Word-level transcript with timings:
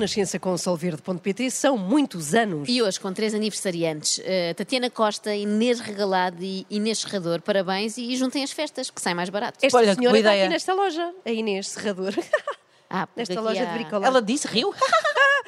Renascença 0.00 0.38
com 0.38 0.56
solverde.pt 0.56 1.50
são 1.50 1.76
muitos 1.76 2.34
anos. 2.34 2.66
E 2.70 2.80
hoje, 2.80 2.98
com 2.98 3.12
três 3.12 3.34
aniversariantes, 3.34 4.16
uh, 4.16 4.54
Tatiana 4.56 4.88
Costa, 4.88 5.34
Inês 5.34 5.78
Regalado 5.78 6.42
e 6.42 6.66
Inês 6.70 7.00
Serrador, 7.00 7.42
parabéns 7.42 7.98
e 7.98 8.16
juntem 8.16 8.42
as 8.42 8.50
festas, 8.50 8.88
que 8.90 8.98
sai 8.98 9.12
mais 9.12 9.28
barato. 9.28 9.58
Esta 9.60 9.76
Olha, 9.76 9.94
senhora 9.94 10.16
está 10.16 10.30
ideia. 10.30 10.44
aqui 10.44 10.52
nesta 10.54 10.72
loja, 10.72 11.12
a 11.22 11.30
Inês 11.30 11.68
Serrador. 11.68 12.14
Ah, 12.88 13.06
porque 13.12 13.20
nesta 13.20 13.34
aqui 13.34 13.42
loja 13.42 13.62
há- 13.62 13.64
de 13.66 13.72
bricolagem. 13.78 14.08
Ela 14.08 14.22
disse, 14.22 14.46
riu. 14.48 14.72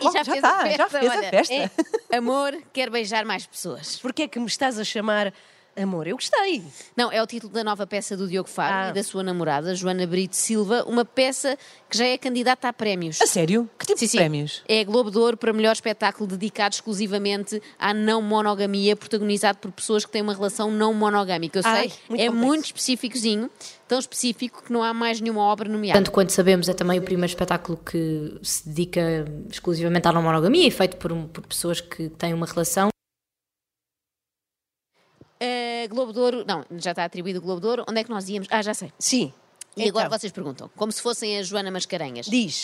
E 0.01 0.05
já, 0.05 0.11
já 0.11 0.25
fez 0.25 0.37
está, 0.37 0.49
a 0.57 0.63
festa, 0.63 0.77
já 0.79 0.89
fez 0.89 1.13
a 1.13 1.15
olha. 1.17 1.31
festa. 1.31 1.55
É, 2.11 2.17
amor, 2.17 2.53
quer 2.73 2.91
beijar 2.91 3.25
mais 3.25 3.47
pessoas. 3.47 3.99
Porquê 4.01 4.23
é 4.23 4.29
que 4.29 4.41
me 4.41 4.47
estás 4.47 4.77
a 4.79 4.83
chamar 4.85 5.33
amor? 5.77 6.07
Eu 6.07 6.17
gostei. 6.17 6.63
Não, 6.97 7.11
é 7.11 7.23
o 7.23 7.27
título 7.27 7.53
da 7.53 7.65
nova 7.65 7.87
peça 7.87 8.17
do 8.17 8.27
Diogo 8.29 8.49
Faro 8.49 8.75
Ah. 8.75 8.89
e 8.91 8.93
da 8.93 9.03
sua 9.03 9.23
namorada, 9.23 9.75
Joana 9.75 10.07
Brito 10.07 10.37
Silva, 10.37 10.85
uma 10.87 11.05
peça 11.05 11.57
que 11.89 11.97
já 11.99 12.05
é 12.07 12.19
candidata 12.19 12.69
a 12.69 12.73
prémios. 12.73 13.21
A 13.21 13.27
sério? 13.27 13.69
Que 13.79 13.87
tipo 13.87 13.99
Sim, 13.99 14.05
de 14.07 14.11
sim. 14.13 14.19
prémios? 14.19 14.63
É 14.69 14.85
Globo 14.85 15.11
de 15.11 15.19
Ouro 15.19 15.37
para 15.37 15.53
melhor 15.53 15.73
espetáculo 15.73 16.29
dedicado 16.29 16.75
exclusivamente 16.75 17.61
à 17.79 17.95
não 17.95 18.21
monogamia, 18.23 18.95
protagonizado 18.97 19.59
por 19.59 19.73
pessoas 19.73 20.05
que 20.05 20.11
têm 20.11 20.23
uma 20.23 20.35
relação 20.35 20.71
não 20.71 20.93
monogâmica. 20.95 21.59
Eu 21.59 21.63
Ai, 21.65 21.89
sei, 21.89 21.99
muito 22.09 22.23
é 22.23 22.27
complexo. 22.27 22.47
muito 22.47 22.65
específicozinho, 22.67 23.51
tão 23.89 23.99
específico 23.99 24.63
que 24.65 24.73
não 24.73 24.83
há 24.83 24.93
mais 24.95 25.21
nenhuma 25.21 25.43
obra 25.43 25.69
nomeada. 25.69 25.99
Tanto 25.99 26.11
quanto 26.11 26.33
sabemos, 26.33 26.69
é 26.69 26.75
também 26.75 26.99
o 26.99 27.03
primeiro 27.03 27.31
espetáculo 27.31 27.79
que 27.79 28.39
se 28.43 28.69
dedica 28.69 29.25
exclusivamente 29.51 30.07
à 30.09 30.13
não 30.13 30.23
monogamia 30.23 30.67
e 30.67 30.71
feito 30.71 30.97
por, 30.97 31.13
um- 31.13 31.27
por 31.27 31.47
pessoas 31.47 31.81
que 31.81 32.09
têm 32.11 32.33
uma 32.35 32.47
relação. 32.47 32.89
A 35.43 35.87
Globo 35.89 36.13
de 36.13 36.19
Ouro, 36.19 36.45
não, 36.47 36.65
já 36.79 36.91
está 36.93 37.05
atribuído 37.05 37.39
o 37.39 37.43
Globo 37.43 37.61
de 37.61 37.67
Ouro. 37.67 37.85
Onde 37.89 38.01
é 38.01 38.05
que 38.05 38.11
nós 38.11 38.29
íamos? 38.29 38.49
Ah, 38.51 38.63
já 38.63 38.75
sei. 38.75 38.93
Sim. 38.99 39.33
E 39.77 39.89
agora 39.89 40.07
Então, 40.07 40.19
vocês 40.19 40.31
perguntam, 40.33 40.71
como 40.77 40.93
se 40.93 41.01
fossem 41.01 41.39
a 41.39 41.43
Joana 41.43 41.71
Mascarenhas. 41.71 42.27
Diz. 42.27 42.63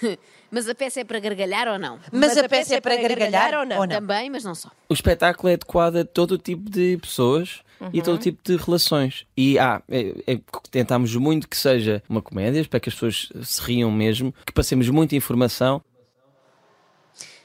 Mas 0.50 0.68
a 0.68 0.74
peça 0.74 1.00
é 1.00 1.04
para 1.04 1.18
gargalhar 1.18 1.66
ou 1.66 1.78
não? 1.78 1.98
Mas, 2.12 2.36
a 2.36 2.46
peça 2.46 2.76
é 2.76 2.80
para 2.80 2.94
gargalhar 2.96 3.54
ou 3.60 3.64
não? 3.64 3.78
Ou 3.78 3.86
não? 3.86 3.96
Também, 3.96 4.28
mas 4.28 4.44
não 4.44 4.54
só. 4.54 4.70
O 4.86 4.92
espetáculo 4.92 5.48
é 5.48 5.54
adequado 5.54 5.96
a 5.96 6.04
todo 6.04 6.36
tipo 6.36 6.68
de 6.68 6.98
pessoas 6.98 7.62
e 7.90 7.98
Uhum. 7.98 8.04
todo 8.04 8.18
tipo 8.18 8.38
de 8.44 8.56
relações. 8.62 9.26
E 9.34 9.58
ah, 9.58 9.82
é, 9.88 10.14
é, 10.26 10.38
tentamos 10.70 11.16
muito 11.16 11.48
que 11.48 11.56
seja 11.56 12.02
uma 12.06 12.20
comédia, 12.20 12.62
para 12.68 12.78
que 12.78 12.90
as 12.90 12.94
pessoas 12.94 13.30
se 13.42 13.62
riam 13.62 13.90
mesmo, 13.90 14.34
que 14.46 14.52
passemos 14.52 14.90
muita 14.90 15.16
informação. 15.16 15.82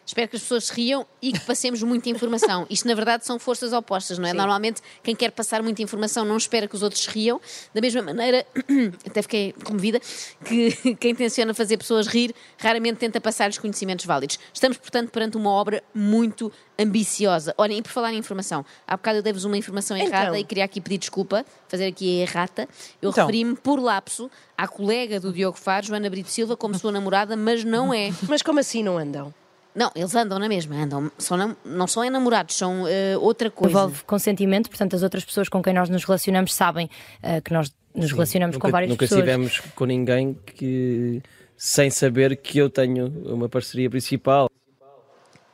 Espero 0.08 0.30
que 0.30 0.38
as 0.38 0.42
pessoas 0.42 0.64
se 0.68 0.74
riam 0.74 1.06
e 1.22 1.34
que 1.34 1.40
passemos 1.42 1.84
muita 1.84 2.08
informação. 2.10 2.66
Isto, 2.70 2.88
na 2.88 2.96
verdade, 2.96 3.26
são 3.26 3.38
forças 3.38 3.74
opostas, 3.74 4.18
não 4.18 4.26
é? 4.28 4.32
Normalmente, 4.32 4.82
quem 5.04 5.14
quer 5.14 5.32
passar 5.32 5.62
muita 5.62 5.82
informação 5.82 6.24
não 6.24 6.38
espera 6.38 6.66
que 6.66 6.74
os 6.76 6.82
outros 6.82 7.06
riam. 7.08 7.42
Da 7.74 7.82
mesma 7.82 8.02
maneira, 8.02 8.46
até 9.06 9.22
fiquei 9.22 9.54
comovida, 9.66 10.00
que 10.46 10.96
quem 10.96 11.14
tenciona 11.14 11.54
fazer 11.54 11.76
pessoas 11.78 12.08
rir 12.08 12.34
raramente 12.58 13.00
tenta 13.00 13.20
passar-lhes 13.20 13.58
conhecimentos 13.58 14.06
válidos. 14.06 14.40
Estamos, 14.54 14.78
portanto, 14.78 15.10
perante 15.12 15.36
uma 15.36 15.50
obra 15.50 15.84
muito 15.94 16.50
ambiciosa. 16.80 17.54
Olhem, 17.58 17.80
e 17.80 17.82
por 17.82 17.92
falar 17.92 18.14
em 18.14 18.18
informação, 18.18 18.66
há 18.88 18.96
bocado 18.96 19.18
eu 19.18 19.22
dei-vos 19.24 19.44
uma 19.44 19.58
informação 19.58 19.98
Então. 19.98 20.08
errada 20.08 20.40
e 20.40 20.44
queria 20.46 20.64
aqui 20.64 20.80
pedir 20.80 21.00
desculpa, 21.00 21.46
fazer 21.68 21.86
aqui 21.88 22.20
a 22.20 22.22
errata. 22.22 22.70
Eu 23.02 23.10
Então. 23.10 23.26
referi-me, 23.26 23.58
por 23.58 23.78
lapso, 23.78 24.32
à 24.58 24.70
colega 24.70 25.20
do 25.20 25.34
Diogo 25.34 25.58
Faro, 25.58 25.86
Joana 25.86 26.10
Brito 26.10 26.30
Silva, 26.30 26.56
como 26.56 26.80
sua 26.80 26.94
namorada, 26.94 27.36
mas 27.36 27.66
não 27.66 27.94
é. 27.94 28.10
Mas 28.30 28.42
como 28.42 28.60
assim 28.62 28.82
não 28.82 28.98
andam? 28.98 29.34
Não, 29.78 29.92
eles 29.96 30.16
andam 30.16 30.40
na 30.40 30.50
mesma, 30.50 30.76
andam. 30.76 31.12
São 31.20 31.38
nam- 31.38 31.56
não 31.64 31.86
são 31.86 32.04
enamorados, 32.04 32.56
são 32.58 32.88
eh, 32.88 33.16
outra 33.20 33.52
coisa. 33.52 33.78
Envolve 33.78 34.04
consentimento, 34.06 34.70
portanto, 34.70 34.96
as 34.96 35.04
outras 35.04 35.24
pessoas 35.24 35.48
com 35.48 35.62
quem 35.62 35.72
nós 35.74 35.88
nos 35.88 36.04
relacionamos 36.04 36.52
sabem 36.54 36.90
eh, 37.22 37.40
que 37.42 37.54
nós 37.54 37.72
nos 37.94 38.12
relacionamos 38.12 38.56
nunca 38.56 38.68
com 38.68 38.72
várias 38.72 38.90
nunca 38.90 39.00
pessoas. 39.06 39.20
estivemos 39.20 39.60
com 39.76 39.86
ninguém 39.86 40.36
que 40.48 41.22
sem 41.56 41.90
saber 41.92 42.36
que 42.38 42.58
eu 42.58 42.70
tenho 42.72 43.08
uma 43.26 43.48
parceria 43.48 43.88
principal. 43.90 44.47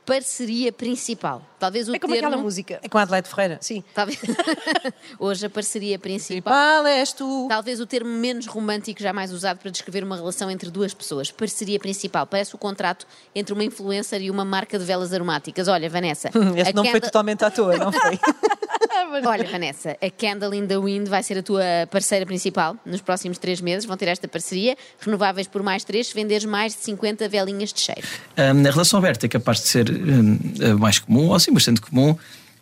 Parceria 0.06 0.70
principal. 0.70 1.42
Talvez 1.58 1.88
o 1.88 1.94
É 1.94 1.98
como 1.98 2.12
termo. 2.12 2.28
aquela 2.28 2.42
música. 2.42 2.78
É 2.82 2.88
com 2.88 2.98
a 2.98 3.02
Adelaide 3.02 3.28
Ferreira. 3.28 3.58
Sim. 3.60 3.82
Talvez... 3.94 4.18
Hoje 5.18 5.46
a 5.46 5.50
parceria 5.50 5.98
principal. 5.98 6.52
Principal 6.52 6.86
és 6.86 7.12
tu. 7.12 7.46
Talvez 7.48 7.80
o 7.80 7.86
termo 7.86 8.10
menos 8.10 8.46
romântico 8.46 9.00
jamais 9.02 9.32
usado 9.32 9.58
para 9.58 9.70
descrever 9.70 10.04
uma 10.04 10.16
relação 10.16 10.50
entre 10.50 10.70
duas 10.70 10.92
pessoas. 10.92 11.30
Parceria 11.30 11.78
principal. 11.78 12.26
Parece 12.26 12.54
o 12.54 12.58
contrato 12.58 13.06
entre 13.34 13.54
uma 13.54 13.64
influencer 13.64 14.20
e 14.22 14.30
uma 14.30 14.44
marca 14.44 14.78
de 14.78 14.84
velas 14.84 15.12
aromáticas. 15.12 15.68
Olha, 15.68 15.88
Vanessa. 15.88 16.28
Esse 16.56 16.70
a 16.70 16.72
não 16.74 16.82
foi 16.84 16.92
Candle- 16.92 17.00
totalmente 17.00 17.44
à 17.44 17.50
toa, 17.50 17.76
não 17.78 17.90
foi? 17.92 18.18
Olha, 19.26 19.44
Vanessa, 19.44 19.96
a 20.00 20.10
Candle 20.10 20.54
in 20.54 20.66
the 20.66 20.78
Wind 20.78 21.08
vai 21.08 21.22
ser 21.22 21.38
a 21.38 21.42
tua 21.42 21.62
parceira 21.90 22.26
principal 22.26 22.76
nos 22.84 23.00
próximos 23.00 23.38
três 23.38 23.60
meses. 23.60 23.84
Vão 23.84 23.96
ter 23.96 24.08
esta 24.08 24.26
parceria, 24.28 24.76
renováveis 25.00 25.46
por 25.46 25.62
mais 25.62 25.84
três, 25.84 26.08
se 26.08 26.14
venderes 26.14 26.44
mais 26.44 26.74
de 26.74 26.80
50 26.80 27.28
velinhas 27.28 27.72
de 27.72 27.80
cheiro. 27.80 28.06
Hum, 28.36 28.66
a 28.66 28.70
relação 28.70 28.98
aberta 28.98 29.26
é 29.26 29.28
capaz 29.28 29.60
de 29.60 29.68
ser 29.68 29.86
a 30.70 30.76
mais 30.76 30.98
comum, 30.98 31.28
ou 31.28 31.38
sim, 31.38 31.52
bastante 31.52 31.80
comum, 31.80 32.16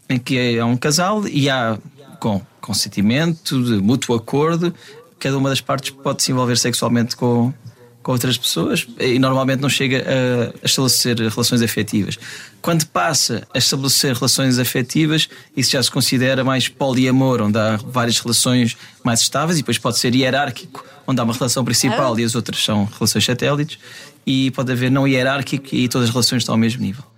em 0.08 0.18
que 0.18 0.58
há 0.58 0.66
um 0.66 0.76
casal 0.76 1.26
e 1.26 1.48
há, 1.48 1.78
com 2.20 2.40
consentimento, 2.60 3.62
de 3.62 3.82
mútuo 3.82 4.14
acordo, 4.14 4.74
cada 5.18 5.38
uma 5.38 5.48
das 5.48 5.60
partes 5.60 5.90
pode 5.90 6.22
se 6.22 6.32
envolver 6.32 6.56
sexualmente 6.56 7.16
com, 7.16 7.52
com 8.02 8.12
outras 8.12 8.36
pessoas 8.36 8.86
e 8.98 9.18
normalmente 9.18 9.60
não 9.60 9.68
chega 9.68 10.04
a, 10.06 10.66
estabelecer 10.66 11.18
relações 11.18 11.62
afetivas. 11.62 12.18
Quando 12.60 12.86
passa 12.86 13.46
a 13.54 13.58
estabelecer 13.58 14.14
relações 14.14 14.58
afetivas, 14.58 15.28
isso 15.56 15.70
já 15.72 15.82
se 15.82 15.90
considera 15.90 16.44
mais 16.44 16.68
poliamor, 16.68 17.40
onde 17.40 17.58
há 17.58 17.76
várias 17.76 18.18
relações 18.18 18.76
mais 19.04 19.20
estáveis 19.20 19.58
e 19.58 19.62
depois 19.62 19.78
pode 19.78 19.98
ser 19.98 20.14
hierárquico, 20.14 20.84
onde 21.06 21.20
há 21.20 21.24
uma 21.24 21.32
relação 21.32 21.64
principal 21.64 22.18
e 22.18 22.24
as 22.24 22.34
outras 22.34 22.62
são 22.62 22.84
relações 22.84 23.24
satélites, 23.24 23.78
e 24.26 24.50
pode 24.52 24.70
haver 24.72 24.90
não 24.90 25.06
hierárquico 25.06 25.74
e 25.74 25.88
todas 25.88 26.08
as 26.08 26.14
relações 26.14 26.42
estão 26.42 26.54
ao 26.54 26.58
mesmo 26.58 26.82
nível. 26.82 27.11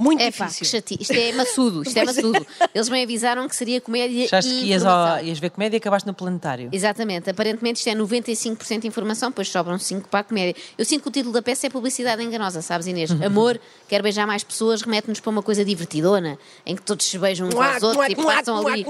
Muito 0.00 0.22
É 0.22 0.30
pá, 0.30 0.46
que 0.46 0.52
difícil. 0.52 0.78
chati. 0.80 0.96
Isto 0.98 1.12
é 1.12 1.32
maçudo, 1.32 1.82
isto 1.82 1.96
é 1.96 2.04
maçudo. 2.06 2.46
Eles 2.74 2.88
me 2.88 3.02
avisaram 3.02 3.46
que 3.46 3.54
seria 3.54 3.82
comédia 3.82 4.24
Achaste 4.24 4.50
e 4.50 4.60
que 4.60 4.66
ias, 4.68 4.84
ao, 4.84 5.22
ias 5.22 5.38
ver 5.38 5.50
comédia 5.50 5.76
e 5.76 5.78
acabaste 5.78 6.06
no 6.06 6.14
planetário. 6.14 6.70
Exatamente, 6.72 7.28
aparentemente 7.28 7.78
isto 7.78 7.88
é 7.88 7.94
95% 7.94 8.84
informação, 8.84 9.30
pois 9.30 9.48
sobram 9.48 9.78
5 9.78 10.08
para 10.08 10.20
a 10.20 10.24
comédia. 10.24 10.54
Eu 10.78 10.84
sinto 10.86 11.02
que 11.02 11.08
o 11.08 11.12
título 11.12 11.34
da 11.34 11.42
peça 11.42 11.66
é 11.66 11.70
publicidade 11.70 12.22
enganosa, 12.22 12.62
sabes, 12.62 12.86
Inês? 12.86 13.10
Amor, 13.22 13.60
quer 13.88 14.02
beijar 14.02 14.26
mais 14.26 14.42
pessoas, 14.42 14.80
remete-nos 14.80 15.20
para 15.20 15.30
uma 15.30 15.42
coisa 15.42 15.62
divertidona, 15.64 16.38
em 16.64 16.74
que 16.74 16.82
todos 16.82 17.04
se 17.04 17.18
beijam 17.18 17.48
uns 17.48 17.54
aos 17.54 17.82
outros 17.82 18.08
e 18.08 18.16
passam 18.16 18.56
ali 18.66 18.86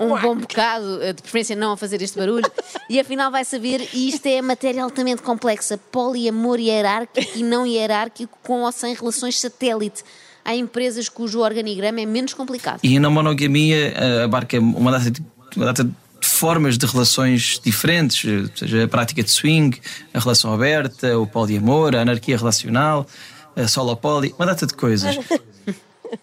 um 0.00 0.20
bom 0.20 0.36
bocado, 0.36 1.02
eh, 1.02 1.12
de 1.12 1.20
preferência 1.22 1.56
não 1.56 1.72
a 1.72 1.76
fazer 1.76 2.00
este 2.00 2.16
barulho, 2.16 2.48
e 2.88 3.00
afinal 3.00 3.30
vai 3.30 3.44
saber, 3.44 3.88
e 3.92 4.08
isto 4.08 4.24
é 4.26 4.40
matéria 4.40 4.84
altamente 4.84 5.20
complexa, 5.22 5.78
poliamor 5.90 6.60
hierárquico 6.60 7.38
e 7.38 7.42
não 7.42 7.66
hierárquico, 7.66 8.38
com 8.44 8.62
ou 8.62 8.70
sem 8.70 8.94
relações 8.94 9.38
satélite. 9.38 10.04
Há 10.48 10.56
empresas 10.56 11.10
cujo 11.10 11.40
organigrama 11.40 12.00
é 12.00 12.06
menos 12.06 12.32
complicado. 12.32 12.80
E 12.82 12.98
na 12.98 13.10
monogamia 13.10 13.92
eh, 13.94 14.22
abarca 14.24 14.58
uma 14.58 14.90
data, 14.90 15.10
de, 15.10 15.22
uma 15.54 15.66
data 15.66 15.84
de 15.84 15.92
formas 16.22 16.78
de 16.78 16.86
relações 16.86 17.60
diferentes, 17.62 18.24
eh, 18.24 18.50
seja 18.54 18.84
a 18.84 18.88
prática 18.88 19.22
de 19.22 19.30
swing, 19.30 19.78
a 20.14 20.18
relação 20.18 20.54
aberta, 20.54 21.18
o 21.18 21.26
poliamor, 21.26 21.94
a 21.94 22.00
anarquia 22.00 22.34
relacional, 22.34 23.06
a 23.54 23.68
solopoli, 23.68 24.34
uma 24.38 24.46
data 24.46 24.66
de 24.66 24.72
coisas. 24.72 25.18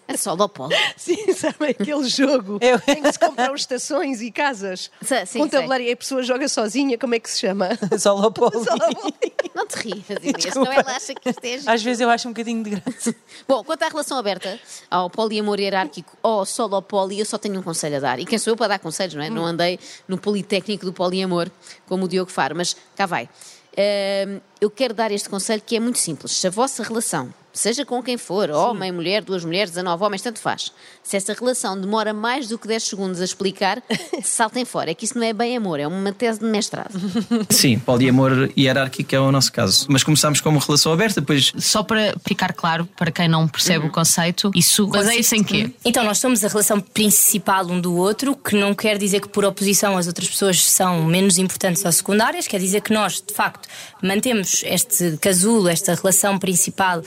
É 0.08 0.16
só 0.16 0.34
do 0.36 0.48
polo. 0.48 0.70
Sim, 0.96 1.32
sabe 1.32 1.66
aquele 1.70 2.08
jogo 2.08 2.58
Eu- 2.62 2.80
em 2.88 3.02
que 3.02 3.12
se 3.12 3.18
compram 3.18 3.54
estações 3.54 4.20
e 4.22 4.30
casas. 4.30 4.90
Sim, 5.02 5.26
sim, 5.26 5.38
com 5.40 5.48
tabuleiro 5.48 5.84
e 5.84 5.92
a 5.92 5.96
pessoa 5.96 6.22
joga 6.22 6.48
sozinha, 6.48 6.96
como 6.98 7.14
é 7.14 7.20
que 7.20 7.30
se 7.30 7.40
chama? 7.40 7.68
Solopoli. 7.98 8.56
Não 9.54 9.66
te 9.66 9.76
rias, 9.76 10.04
Inês, 10.22 10.54
não 10.54 10.64
ela 10.72 10.92
acha 10.96 11.14
que 11.14 11.28
é 11.28 11.58
giro. 11.58 11.70
Às 11.70 11.82
vezes 11.82 12.00
eu 12.00 12.10
acho 12.10 12.28
um 12.28 12.32
bocadinho 12.32 12.62
de 12.62 12.70
graça. 12.70 13.14
Bom, 13.48 13.62
quanto 13.64 13.82
à 13.82 13.88
relação 13.88 14.18
aberta, 14.18 14.58
ao 14.90 15.08
poliamor 15.08 15.58
hierárquico 15.60 16.16
ou 16.22 16.40
ao 16.40 16.46
solopoli, 16.46 17.18
eu 17.18 17.26
só 17.26 17.38
tenho 17.38 17.58
um 17.58 17.62
conselho 17.62 17.96
a 17.96 18.00
dar. 18.00 18.18
E 18.18 18.24
quem 18.26 18.38
sou 18.38 18.52
eu 18.52 18.56
para 18.56 18.68
dar 18.68 18.78
conselhos, 18.78 19.14
não 19.14 19.22
é? 19.22 19.30
Não 19.30 19.44
andei 19.44 19.78
no 20.06 20.18
politécnico 20.18 20.84
do 20.84 20.92
poliamor, 20.92 21.50
como 21.86 22.04
o 22.04 22.08
Diogo 22.08 22.30
Faro, 22.30 22.54
mas 22.56 22.76
cá 22.94 23.06
vai. 23.06 23.28
Ahm, 23.78 24.40
eu 24.60 24.70
quero 24.70 24.94
dar 24.94 25.12
este 25.12 25.28
conselho 25.28 25.62
que 25.64 25.76
é 25.76 25.80
muito 25.80 25.98
simples. 25.98 26.32
Se 26.32 26.46
a 26.46 26.50
vossa 26.50 26.82
relação, 26.82 27.32
seja 27.56 27.84
com 27.84 28.02
quem 28.02 28.16
for, 28.16 28.50
homem, 28.50 28.92
mulher, 28.92 29.24
duas 29.24 29.44
mulheres, 29.44 29.70
19 29.70 30.04
homens, 30.04 30.22
tanto 30.22 30.40
faz, 30.40 30.72
se 31.02 31.16
essa 31.16 31.32
relação 31.32 31.80
demora 31.80 32.12
mais 32.12 32.48
do 32.48 32.58
que 32.58 32.68
10 32.68 32.82
segundos 32.82 33.20
a 33.20 33.24
explicar, 33.24 33.82
saltem 34.22 34.64
fora. 34.64 34.90
É 34.90 34.94
que 34.94 35.04
isso 35.04 35.18
não 35.18 35.26
é 35.26 35.32
bem 35.32 35.56
amor, 35.56 35.80
é 35.80 35.86
uma 35.86 36.12
tese 36.12 36.40
de 36.40 36.46
mestrado. 36.46 36.92
Sim, 37.48 37.78
poliamor 37.78 38.50
hierárquico 38.56 39.14
é 39.14 39.20
o 39.20 39.32
nosso 39.32 39.52
caso. 39.52 39.86
Mas 39.88 40.04
começámos 40.04 40.40
com 40.40 40.50
uma 40.50 40.60
relação 40.60 40.92
aberta, 40.92 41.20
depois 41.20 41.52
Só 41.58 41.82
para 41.82 42.14
ficar 42.26 42.52
claro, 42.52 42.86
para 42.96 43.10
quem 43.10 43.28
não 43.28 43.48
percebe 43.48 43.86
o 43.86 43.90
conceito, 43.90 44.50
isso 44.54 44.86
baseia-se 44.86 45.36
em 45.36 45.42
quê? 45.42 45.70
Então, 45.84 46.04
nós 46.04 46.18
somos 46.18 46.44
a 46.44 46.48
relação 46.48 46.80
principal 46.80 47.66
um 47.66 47.80
do 47.80 47.96
outro, 47.96 48.36
que 48.36 48.54
não 48.54 48.74
quer 48.74 48.98
dizer 48.98 49.20
que, 49.20 49.28
por 49.28 49.44
oposição, 49.44 49.96
as 49.96 50.06
outras 50.06 50.28
pessoas 50.28 50.62
são 50.62 51.04
menos 51.04 51.38
importantes 51.38 51.84
ou 51.84 51.92
secundárias, 51.92 52.46
quer 52.46 52.58
dizer 52.58 52.80
que 52.82 52.92
nós, 52.92 53.22
de 53.26 53.32
facto, 53.32 53.68
mantemos 54.02 54.62
este 54.64 55.16
casulo, 55.18 55.68
esta 55.68 55.94
relação 55.94 56.38
principal, 56.38 57.02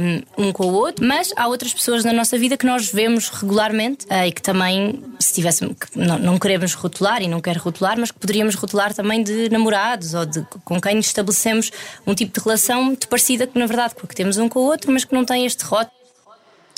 um, 0.00 0.46
um 0.46 0.52
com 0.52 0.66
o 0.66 0.72
outro, 0.72 1.04
mas 1.04 1.32
há 1.36 1.46
outras 1.46 1.72
pessoas 1.72 2.04
na 2.04 2.12
nossa 2.12 2.38
vida 2.38 2.56
que 2.56 2.66
nós 2.66 2.90
vemos 2.90 3.28
regularmente 3.28 4.06
uh, 4.06 4.26
e 4.26 4.32
que 4.32 4.42
também, 4.42 5.02
se 5.18 5.34
tivéssemos, 5.34 5.76
que 5.78 5.98
não, 5.98 6.18
não 6.18 6.38
queremos 6.38 6.74
rotular 6.74 7.22
e 7.22 7.28
não 7.28 7.40
quero 7.40 7.60
rotular, 7.60 7.98
mas 7.98 8.10
que 8.10 8.18
poderíamos 8.18 8.54
rotular 8.54 8.94
também 8.94 9.22
de 9.22 9.48
namorados 9.48 10.14
ou 10.14 10.26
de 10.26 10.44
com 10.64 10.80
quem 10.80 10.98
estabelecemos 10.98 11.70
um 12.06 12.14
tipo 12.14 12.38
de 12.38 12.44
relação 12.44 12.84
muito 12.84 13.08
parecida 13.08 13.46
que, 13.46 13.58
na 13.58 13.66
verdade, 13.66 13.94
com 13.94 14.04
a 14.04 14.08
que 14.08 14.14
temos 14.14 14.38
um 14.38 14.48
com 14.48 14.60
o 14.60 14.64
outro, 14.64 14.92
mas 14.92 15.04
que 15.04 15.14
não 15.14 15.24
tem 15.24 15.46
este 15.46 15.64
rótulo. 15.64 15.99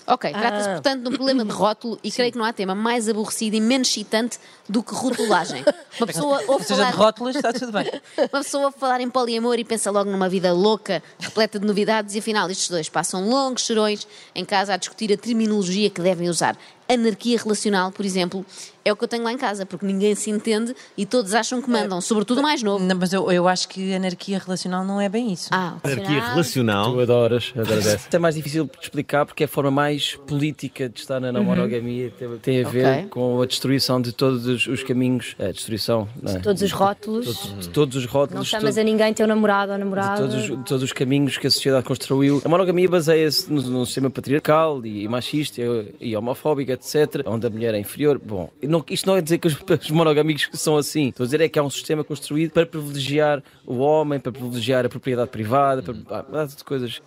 Ok, 0.06 0.31
trata-se 0.31 0.69
portanto 0.70 1.02
de 1.02 1.08
um 1.08 1.12
problema 1.12 1.44
de 1.44 1.50
rótulo 1.52 1.99
e 2.02 2.10
creio 2.10 2.32
que 2.32 2.38
não 2.38 2.44
há 2.44 2.52
tema 2.52 2.75
mais 2.75 3.08
aborrecido 3.08 3.56
e 3.56 3.60
menos 3.60 3.88
excitante 3.88 4.38
do 4.69 4.82
que 4.82 4.94
rotulagem. 4.94 5.64
Uma 5.99 6.06
pessoa 6.06 6.43
ouve 6.49 6.64
Seja 6.64 6.87
de 6.87 6.93
falar, 6.93 7.04
rótulas, 7.04 7.37
está 7.37 7.52
tudo 7.52 7.72
bem. 7.72 7.90
uma 8.19 8.43
pessoa 8.43 8.64
ouve 8.64 8.78
falar 8.78 9.00
em 9.00 9.10
poliamor 9.10 9.58
e 9.58 9.64
pensa 9.64 9.90
logo 9.90 10.10
numa 10.10 10.28
vida 10.28 10.52
louca, 10.52 11.02
repleta 11.19 11.58
de 11.58 11.66
novidades, 11.66 12.14
e 12.14 12.19
afinal 12.19 12.50
estes 12.50 12.69
dois 12.69 12.88
passam 12.88 13.28
longos 13.28 13.66
serões 13.66 14.06
em 14.34 14.44
casa 14.44 14.75
a 14.75 14.76
discutir 14.76 15.12
a 15.12 15.16
terminologia 15.16 15.90
que 15.90 16.00
devem 16.00 16.28
usar. 16.28 16.56
Anarquia 16.88 17.38
relacional, 17.38 17.90
por 17.90 18.05
exemplo, 18.05 18.44
é 18.84 18.93
o 18.93 18.96
que 18.96 19.05
eu 19.05 19.08
tenho 19.08 19.23
lá 19.23 19.32
em 19.32 19.38
casa, 19.38 19.64
porque 19.64 19.87
ninguém 19.87 20.14
se 20.14 20.29
entende 20.31 20.75
e 20.96 21.06
todos 21.06 21.32
acham 21.34 21.62
que 21.62 21.70
mandam, 21.70 22.00
sobretudo 22.00 22.38
o 22.40 22.43
mais 22.43 22.62
novo. 22.62 22.84
Não, 22.84 22.96
mas 22.96 23.12
eu, 23.12 23.31
eu 23.31 23.46
acho 23.49 23.69
que 23.69 23.94
anarquia 23.94 24.38
relacional 24.38 24.84
não 24.84 25.00
é 25.00 25.08
bem 25.08 25.32
isso. 25.32 25.49
Ah, 25.52 25.76
Anarquia 25.82 26.05
afinal- 26.19 26.31
relacional. 26.32 26.93
Tu 26.93 27.00
adoras, 27.00 27.52
adoras 27.56 27.87
essa. 27.87 27.96
Isto 27.96 28.14
é 28.14 28.19
mais 28.19 28.34
difícil 28.34 28.64
de 28.64 28.70
explicar 28.82 29.25
porque 29.25 29.44
é 29.44 29.46
a 29.46 29.49
forma 29.49 29.70
mais 29.70 30.17
política 30.26 30.88
de 30.88 30.99
estar 31.00 31.20
na 31.20 31.31
não 31.32 31.44
monogamia. 31.44 32.11
Tem, 32.19 32.29
tem 32.38 32.64
a 32.64 32.69
ver 32.69 32.87
Ok. 32.87 33.06
com 33.11 33.40
a 33.40 33.46
destruição 33.46 34.00
de 34.02 34.12
todos 34.12 34.46
os, 34.46 34.67
os 34.67 34.82
caminhos. 34.82 35.37
A 35.38 35.52
destruição, 35.52 36.08
não 36.20 36.32
é? 36.35 36.38
Todos 36.40 36.61
os 36.62 36.73
rótulos. 36.73 37.25
Todos, 37.26 37.61
de 37.61 37.69
todos 37.69 37.96
os 37.96 38.05
rótulos. 38.06 38.35
Não 38.35 38.43
de 38.43 38.49
chamas 38.49 38.76
a 38.76 38.82
ninguém 38.82 39.14
teu 39.14 39.26
namorado 39.26 39.70
ou 39.73 39.78
de 39.78 39.85
namorada. 39.85 40.20
todos, 40.23 40.35
os- 40.35 40.58
de 40.58 40.64
todos 40.64 40.82
os 40.82 40.93
caminhos 40.93 41.38
que 41.38 41.46
a 41.46 41.50
sociedade 41.50 41.87
construiu. 41.87 42.43
A 42.44 42.49
monogamia 42.49 42.88
baseia-se 42.88 43.50
no 43.50 43.87
sistema 43.87 44.11
patriarcal 44.11 44.85
e, 44.85 45.06
machista 45.06 45.61
e, 45.62 45.94
e 46.00 46.17
etc., 46.72 47.22
onde 47.26 47.46
a 47.46 47.50
mulher 47.50 47.74
é 47.74 47.78
inferior. 47.78 48.19
Bom, 48.19 48.50
não- 48.62 48.84
isto 48.88 49.06
não 49.06 49.16
é 49.16 49.20
dizer 49.20 49.38
que 49.38 49.46
os, 49.46 49.56
os 49.82 49.90
monogâmicos 49.90 50.48
são 50.54 50.76
assim. 50.76 51.08
Estou 51.08 51.24
a 51.24 51.26
dizer 51.26 51.40
é 51.40 51.48
que 51.48 51.58
há 51.58 51.62
um 51.62 51.70
sistema 51.70 52.02
construído 52.04 52.50
para 52.52 52.66
privilegiar 52.66 53.42
o 53.66 53.78
homem, 53.78 54.19
para 54.19 54.32
privilegiar 54.32 54.84
a 54.84 54.88
propriedade 54.88 55.30
privada, 55.30 55.82
para 55.82 56.22
data 56.22 56.56
de 56.56 56.64
coisas. 56.64 57.00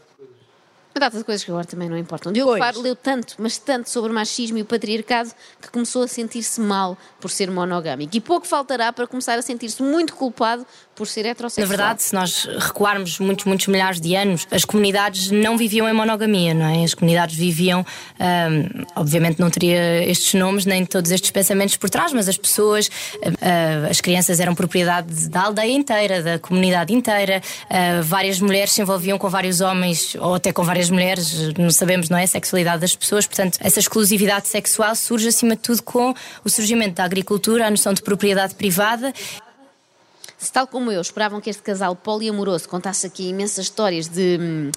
Uma 0.96 1.02
data 1.02 1.18
de 1.18 1.26
coisas 1.26 1.44
que 1.44 1.52
agora 1.52 1.66
também 1.66 1.90
não 1.90 1.98
importam. 1.98 2.32
Diogo 2.32 2.52
Pois. 2.52 2.60
Faro 2.64 2.80
leu 2.80 2.96
tanto, 2.96 3.36
mas 3.38 3.58
tanto 3.58 3.90
sobre 3.90 4.12
o 4.12 4.16
machismo 4.16 4.58
e 4.58 4.62
o 4.62 4.66
patriarcado 4.66 5.30
que 5.62 5.70
começou 5.70 6.04
a 6.04 6.08
sentir-se 6.08 6.62
mal 6.62 6.98
por 7.20 7.30
ser 7.30 7.52
monogâmico. 7.52 8.16
E 8.16 8.22
pouco 8.22 8.48
faltará 8.48 8.94
para 8.94 9.06
começar 9.06 9.38
a 9.38 9.42
sentir-se 9.42 9.84
muito 9.84 10.16
culpado 10.16 10.66
por 10.96 11.06
ser 11.06 11.24
Na 11.24 11.32
heterossexual. 11.32 11.68
verdade, 11.68 12.02
se 12.02 12.16
nós 12.16 12.48
recuarmos 12.60 13.20
muitos, 13.20 13.44
muitos 13.44 13.68
milhares 13.68 14.00
de 14.00 14.16
anos, 14.16 14.48
as 14.50 14.64
comunidades 14.64 15.30
não 15.32 15.58
viviam 15.58 15.90
em 15.90 15.92
monogamia, 15.92 16.54
não 16.54 16.66
é? 16.66 16.86
As 16.86 16.94
comunidades 16.94 17.36
viviam, 17.36 17.86
ahm, 18.18 18.86
obviamente 18.96 19.38
não 19.38 19.50
teria 19.50 20.10
estes 20.10 20.34
nomes 20.36 20.66
nem 20.66 20.86
todos 20.86 21.12
estes 21.12 21.30
pensamentos 21.30 21.76
por 21.76 21.90
trás, 21.90 22.14
mas 22.14 22.30
as 22.30 22.38
pessoas, 22.38 22.90
ah, 23.42 23.90
as 23.90 24.00
crianças 24.00 24.40
eram 24.40 24.56
propriedade 24.56 25.28
da 25.28 25.42
aldeia 25.42 25.74
inteira, 25.74 26.24
da 26.24 26.40
comunidade 26.40 26.94
inteira, 26.94 27.42
ah, 27.70 28.00
várias 28.02 28.40
mulheres 28.40 28.72
se 28.72 28.82
envolviam 28.82 29.18
com 29.18 29.28
vários 29.28 29.60
homens 29.60 30.16
ou 30.16 30.36
até 30.36 30.54
com 30.54 30.64
várias 30.64 30.85
mulheres, 30.90 31.54
não 31.58 31.70
sabemos, 31.70 32.10
não 32.10 32.18
é? 32.18 32.24
A 32.24 32.28
sexualidade 32.28 32.82
das 32.82 32.96
pessoas, 32.96 33.26
portanto, 33.26 33.58
essa 33.62 33.80
exclusividade 33.80 34.48
sexual 34.48 34.96
surge 34.96 35.28
acima 35.28 35.56
de 35.56 35.62
tudo 35.62 35.84
com 35.84 36.14
o 36.44 36.50
surgimento 36.50 36.96
da 36.96 37.04
agricultura, 37.04 37.68
a 37.68 37.72
noção 37.72 37.94
de 37.94 38.02
propriedade 38.02 38.56
privada 38.56 39.14
Se 40.46 40.52
tal 40.52 40.68
como 40.68 40.92
eu 40.92 41.02
esperavam 41.02 41.42
que 41.42 41.50
este 41.50 41.64
casal 41.64 41.96
poliamoroso 41.96 42.70
contasse 42.70 43.08
aqui 43.08 43.30
imensas 43.30 43.66
histórias 43.66 44.08
de. 44.08 44.38
hum, 44.40 44.72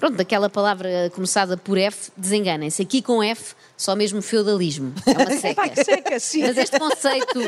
Pronto, 0.00 0.16
daquela 0.16 0.48
palavra 0.48 1.12
começada 1.14 1.58
por 1.58 1.76
F, 1.76 2.10
desenganem-se. 2.16 2.80
Aqui 2.80 3.02
com 3.02 3.22
F, 3.22 3.54
só 3.76 3.94
mesmo 3.94 4.22
feudalismo. 4.22 4.94
É 5.04 5.10
uma 5.10 5.30
seca. 5.36 5.68
Que 5.68 5.84
seca, 5.84 6.18
sim. 6.18 6.40
Mas 6.40 6.56
este 6.56 6.78
conceito 6.78 7.38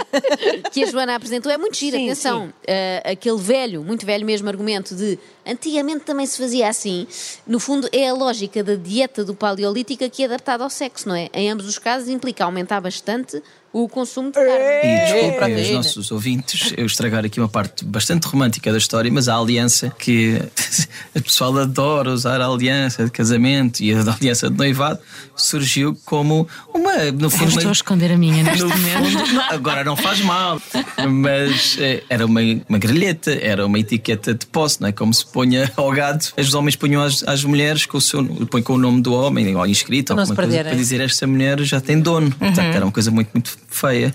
que 0.70 0.84
a 0.84 0.86
Joana 0.86 1.16
apresentou 1.16 1.50
é 1.50 1.56
muito 1.56 1.78
giro. 1.78 1.96
Sim, 1.96 2.04
Atenção, 2.10 2.52
eh, 2.66 3.02
aquele 3.06 3.38
velho, 3.38 3.82
muito 3.82 4.04
velho 4.04 4.26
mesmo 4.26 4.50
argumento 4.50 4.94
de 4.94 5.18
antigamente 5.46 6.00
também 6.00 6.26
se 6.26 6.36
fazia 6.36 6.68
assim, 6.68 7.06
no 7.46 7.58
fundo 7.58 7.88
é 7.90 8.10
a 8.10 8.12
lógica 8.12 8.62
da 8.62 8.74
dieta 8.74 9.24
do 9.24 9.34
paleolítico 9.34 10.04
aqui 10.04 10.26
adaptada 10.26 10.62
ao 10.62 10.68
sexo, 10.68 11.08
não 11.08 11.16
é? 11.16 11.30
Em 11.32 11.50
ambos 11.50 11.66
os 11.66 11.78
casos 11.78 12.10
implica 12.10 12.44
aumentar 12.44 12.82
bastante 12.82 13.42
o 13.72 13.88
consumo 13.88 14.28
de 14.28 14.34
carne. 14.34 14.50
E 14.50 14.98
desculpem 14.98 15.30
os 15.30 15.36
proteína. 15.36 15.76
nossos 15.76 16.10
ouvintes 16.10 16.74
eu 16.76 16.84
estragar 16.84 17.24
aqui 17.24 17.40
uma 17.40 17.48
parte 17.48 17.84
bastante 17.84 18.26
romântica 18.26 18.70
da 18.70 18.78
história, 18.78 19.10
mas 19.10 19.28
a 19.28 19.36
aliança 19.36 19.90
que 19.98 20.40
o 21.16 21.22
pessoal 21.22 21.56
adora 21.58 22.10
usar 22.10 22.40
a 22.40 22.46
aliança 22.46 23.04
de 23.04 23.10
casamento 23.10 23.80
e 23.82 23.94
a 23.94 24.00
aliança 24.00 24.50
de 24.50 24.56
noivado 24.56 24.98
surgiu 25.34 25.96
como 26.04 26.46
uma, 26.72 27.10
no 27.12 27.26
Eu 27.26 27.30
fundo, 27.30 27.48
estou 27.48 27.68
a 27.68 27.72
esconder 27.72 28.12
a 28.12 28.16
minha 28.16 28.42
neste 28.42 28.64
momento. 28.64 29.32
não, 29.32 29.50
agora 29.50 29.82
não 29.82 29.96
faz 29.96 30.20
mal, 30.20 30.60
mas 31.08 31.76
eh, 31.80 32.02
era 32.08 32.26
uma, 32.26 32.40
uma 32.68 32.78
grelheta, 32.78 33.32
era 33.32 33.64
uma 33.64 33.78
etiqueta 33.78 34.34
de 34.34 34.44
posse, 34.46 34.80
não 34.80 34.88
é? 34.88 34.92
Como 34.92 35.12
se 35.14 35.24
punha 35.24 35.70
ao 35.76 35.90
gado, 35.90 36.26
os 36.36 36.54
homens 36.54 36.76
punham 36.76 37.02
às, 37.02 37.22
às 37.26 37.42
mulheres 37.42 37.86
com 37.86 37.96
o, 37.96 38.00
seu, 38.00 38.24
põe 38.46 38.62
com 38.62 38.74
o 38.74 38.78
nome 38.78 39.00
do 39.00 39.14
homem, 39.14 39.56
ou 39.56 39.66
inscrito, 39.66 40.12
ou 40.12 40.16
coisa, 40.16 40.34
para 40.34 40.74
dizer 40.74 41.00
esta 41.00 41.26
mulher 41.26 41.60
já 41.60 41.80
tem 41.80 41.98
dono. 41.98 42.30
Portanto, 42.30 42.60
era 42.60 42.84
uma 42.84 42.92
coisa 42.92 43.10
muito, 43.10 43.30
muito 43.32 43.61
feia. 43.74 44.12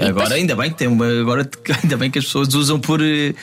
E 0.00 0.04
agora, 0.08 0.34
ainda 0.34 0.54
bem 0.56 0.70
que 0.70 0.76
tem 0.78 0.88
uma, 0.88 1.06
agora 1.20 1.48
ainda 1.82 1.96
bem 1.96 2.10
que 2.10 2.18
as 2.18 2.24
pessoas 2.24 2.52
usam 2.54 2.78
por, 2.80 3.00
eh, 3.02 3.34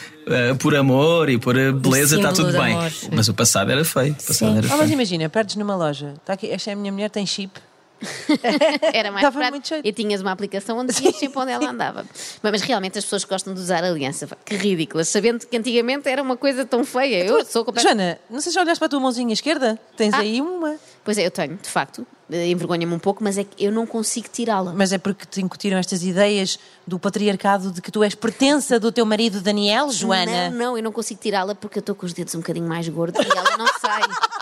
por 0.59 0.75
amor 0.75 1.29
e 1.29 1.37
por 1.37 1.57
eh, 1.57 1.71
beleza, 1.71 2.15
está 2.17 2.31
tudo 2.31 2.51
bem. 2.51 2.75
amor. 2.75 2.91
Mas 3.11 3.27
o 3.27 3.33
passado 3.33 3.71
era 3.71 3.83
feio. 3.85 4.13
Passado 4.15 4.57
era 4.57 4.73
Ah, 4.73 4.77
mas 4.77 4.91
imagina, 4.91 5.29
perdes 5.29 5.55
numa 5.55 5.75
loja. 5.75 6.13
Está 6.17 6.33
aqui, 6.33 6.49
esta 6.49 6.69
é 6.69 6.73
a 6.73 6.75
minha 6.75 6.91
mulher, 6.91 7.09
tem 7.09 7.25
chip. 7.25 7.59
Era 8.93 9.11
mais 9.11 9.33
muito 9.51 9.67
jeito. 9.69 9.83
E 9.87 9.91
tinhas 9.91 10.21
uma 10.21 10.31
aplicação 10.31 10.77
onde 10.77 10.93
dizias 10.93 11.15
sempre 11.15 11.39
onde 11.39 11.51
ela 11.51 11.69
andava. 11.69 12.05
Mas, 12.43 12.51
mas 12.51 12.61
realmente 12.61 12.99
as 12.99 13.03
pessoas 13.03 13.23
gostam 13.23 13.55
de 13.55 13.59
usar 13.59 13.83
aliança. 13.83 14.27
Que 14.45 14.55
ridículas. 14.55 15.07
Sabendo 15.09 15.47
que 15.47 15.57
antigamente 15.57 16.07
era 16.07 16.21
uma 16.21 16.37
coisa 16.37 16.63
tão 16.63 16.85
feia. 16.85 17.25
Eu 17.25 17.43
sou 17.43 17.65
completamente. 17.65 17.97
Joana, 17.97 18.19
não 18.29 18.39
sei 18.39 18.51
se 18.51 18.55
já 18.55 18.61
olhaste 18.61 18.79
para 18.79 18.85
a 18.85 18.89
tua 18.89 18.99
mãozinha 18.99 19.33
esquerda. 19.33 19.79
Tens 19.95 20.13
Ah. 20.13 20.19
aí 20.19 20.39
uma. 20.41 20.75
Pois 21.03 21.17
é, 21.17 21.25
eu 21.25 21.31
tenho, 21.31 21.57
de 21.61 21.69
facto. 21.69 22.05
Eh, 22.31 22.47
Envergonha-me 22.49 22.93
um 22.93 22.99
pouco, 22.99 23.23
mas 23.23 23.37
é 23.37 23.43
que 23.43 23.63
eu 23.63 23.71
não 23.71 23.85
consigo 23.85 24.27
tirá-la. 24.31 24.73
Mas 24.75 24.91
é 24.91 24.97
porque 24.97 25.25
te 25.25 25.41
incutiram 25.41 25.77
estas 25.77 26.03
ideias 26.03 26.59
do 26.85 26.99
patriarcado 26.99 27.71
de 27.71 27.81
que 27.81 27.91
tu 27.91 28.03
és 28.03 28.13
pertença 28.15 28.79
do 28.79 28.91
teu 28.91 29.05
marido 29.05 29.39
Daniel, 29.41 29.89
Joana. 29.91 30.49
Não, 30.49 30.57
não, 30.57 30.77
eu 30.77 30.83
não 30.83 30.91
consigo 30.91 31.19
tirá-la 31.21 31.55
porque 31.55 31.79
eu 31.79 31.81
estou 31.81 31.95
com 31.95 32.05
os 32.05 32.13
dedos 32.13 32.35
um 32.35 32.39
bocadinho 32.39 32.67
mais 32.67 32.87
gordos 32.89 33.25
e 33.25 33.29
ela 33.29 33.57
não 33.57 33.67
sai. 33.79 34.01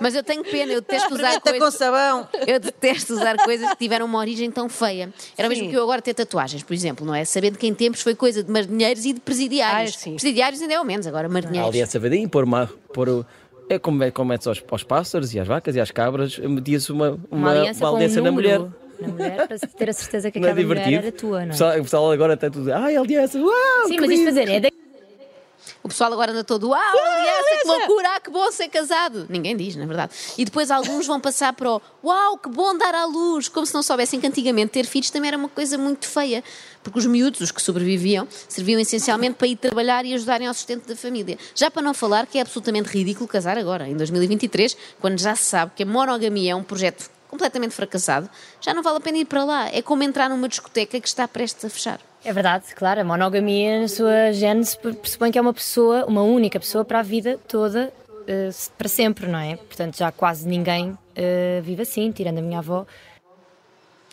Mas 0.00 0.14
eu 0.14 0.22
tenho 0.24 0.42
pena, 0.42 0.72
eu 0.72 0.80
detesto 0.80 1.12
usar 1.12 1.38
com 1.42 1.50
coisas. 1.50 1.74
sabão. 1.74 2.26
Eu 2.46 2.58
detesto 2.58 3.12
usar 3.12 3.36
coisas 3.36 3.68
que 3.70 3.76
tiveram 3.76 4.06
uma 4.06 4.18
origem 4.18 4.50
tão 4.50 4.66
feia. 4.66 5.12
Era 5.36 5.46
o 5.46 5.50
mesmo 5.50 5.68
que 5.68 5.74
eu 5.76 5.82
agora 5.82 6.00
ter 6.00 6.14
tatuagens, 6.14 6.62
por 6.62 6.72
exemplo, 6.72 7.04
não 7.04 7.14
é? 7.14 7.22
Sabendo 7.26 7.58
que 7.58 7.66
em 7.66 7.74
tempos 7.74 8.00
foi 8.00 8.14
coisa 8.14 8.42
de 8.42 8.50
marinheiros 8.50 9.04
e 9.04 9.12
de 9.12 9.20
presidiários. 9.20 9.94
Ah, 9.96 9.98
sim. 9.98 10.12
presidiários 10.12 10.62
ainda 10.62 10.72
é 10.72 10.76
ao 10.78 10.84
menos, 10.86 11.06
agora 11.06 11.26
A 11.26 11.30
marinheiros. 11.30 11.68
aliança 11.68 11.98
vedinha, 11.98 12.26
pôr 12.30 12.44
uma. 12.44 12.66
Pôr 12.94 13.10
o, 13.10 13.26
é 13.74 13.78
como, 13.78 14.02
é 14.02 14.10
como 14.10 14.28
metes 14.30 14.46
aos, 14.46 14.62
aos 14.70 14.82
pássaros 14.82 15.34
e 15.34 15.40
às 15.40 15.46
vacas 15.46 15.76
e 15.76 15.80
às 15.80 15.90
cabras, 15.90 16.38
metia-se 16.38 16.90
uma, 16.92 17.10
uma, 17.10 17.20
Uma 17.30 17.50
aliança, 17.52 17.84
uma 17.84 17.96
aliança 17.96 18.20
um 18.20 18.24
na 18.24 18.32
mulher. 18.32 18.60
na 19.00 19.08
mulher 19.08 19.48
para 19.48 19.58
ter 19.58 19.90
a 19.90 19.92
certeza 19.92 20.30
que 20.30 20.38
Não 20.40 20.48
é 20.48 20.52
aquela 20.52 20.66
mulher 20.66 20.84
divertido? 20.84 21.06
era 21.06 21.12
tua, 21.12 21.46
não 21.46 21.72
é? 21.72 21.78
o 21.80 21.82
pessoal 21.82 22.10
agora 22.10 22.34
está 22.34 22.50
tudo. 22.50 22.72
Ai, 22.72 22.96
aliança, 22.96 23.38
uau! 23.38 23.52
Sim, 23.86 23.96
mas 24.00 24.10
isto 24.10 24.18
lindo." 24.18 24.24
fazer 24.26 24.48
é 24.50 24.60
da... 24.60 24.68
O 25.82 25.88
pessoal 25.88 26.12
agora 26.12 26.32
anda 26.32 26.44
todo, 26.44 26.68
uau, 26.68 26.80
aliança, 26.80 27.62
que 27.62 27.68
loucura, 27.68 28.16
ah, 28.16 28.20
que 28.20 28.30
bom 28.30 28.50
ser 28.50 28.68
casado. 28.68 29.26
Ninguém 29.28 29.56
diz, 29.56 29.76
na 29.76 29.86
verdade. 29.86 30.12
E 30.36 30.44
depois 30.44 30.70
alguns 30.70 31.06
vão 31.06 31.20
passar 31.20 31.52
para 31.52 31.70
o, 31.70 31.82
uau, 32.04 32.38
que 32.38 32.48
bom 32.48 32.76
dar 32.76 32.94
à 32.94 33.04
luz, 33.04 33.48
como 33.48 33.66
se 33.66 33.74
não 33.74 33.82
soubessem 33.82 34.20
que 34.20 34.26
antigamente 34.26 34.72
ter 34.72 34.86
filhos 34.86 35.10
também 35.10 35.28
era 35.28 35.36
uma 35.36 35.48
coisa 35.48 35.78
muito 35.78 36.06
feia. 36.06 36.42
Porque 36.82 36.98
os 36.98 37.06
miúdos, 37.06 37.40
os 37.40 37.50
que 37.50 37.60
sobreviviam, 37.60 38.26
serviam 38.48 38.80
essencialmente 38.80 39.34
para 39.34 39.46
ir 39.46 39.56
trabalhar 39.56 40.04
e 40.04 40.14
ajudarem 40.14 40.46
ao 40.46 40.54
sustento 40.54 40.86
da 40.86 40.96
família. 40.96 41.38
Já 41.54 41.70
para 41.70 41.82
não 41.82 41.92
falar 41.92 42.26
que 42.26 42.38
é 42.38 42.40
absolutamente 42.40 42.88
ridículo 42.88 43.28
casar 43.28 43.58
agora, 43.58 43.86
em 43.86 43.96
2023, 43.96 44.76
quando 44.98 45.18
já 45.18 45.36
se 45.36 45.44
sabe 45.44 45.72
que 45.76 45.82
a 45.82 45.86
monogamia 45.86 46.52
é 46.52 46.54
um 46.54 46.62
projeto 46.62 47.10
completamente 47.30 47.74
fracassado, 47.74 48.28
já 48.60 48.74
não 48.74 48.82
vale 48.82 48.98
a 48.98 49.00
pena 49.00 49.18
ir 49.18 49.24
para 49.24 49.44
lá. 49.44 49.68
É 49.72 49.80
como 49.80 50.02
entrar 50.02 50.28
numa 50.28 50.48
discoteca 50.48 51.00
que 51.00 51.08
está 51.08 51.28
prestes 51.28 51.64
a 51.64 51.70
fechar. 51.70 52.00
É 52.22 52.32
verdade, 52.32 52.74
claro, 52.74 53.00
a 53.00 53.04
monogamia 53.04 53.80
na 53.80 53.88
sua 53.88 54.32
gênese 54.32 54.76
pressupõe 54.76 55.30
que 55.30 55.38
é 55.38 55.40
uma 55.40 55.54
pessoa, 55.54 56.04
uma 56.04 56.22
única 56.22 56.60
pessoa 56.60 56.84
para 56.84 56.98
a 56.98 57.02
vida 57.02 57.38
toda, 57.48 57.90
eh, 58.26 58.50
para 58.76 58.88
sempre, 58.88 59.26
não 59.26 59.38
é? 59.38 59.56
Portanto, 59.56 59.96
já 59.96 60.12
quase 60.12 60.46
ninguém 60.46 60.98
eh, 61.16 61.62
vive 61.64 61.82
assim, 61.82 62.12
tirando 62.12 62.38
a 62.38 62.42
minha 62.42 62.58
avó. 62.58 62.84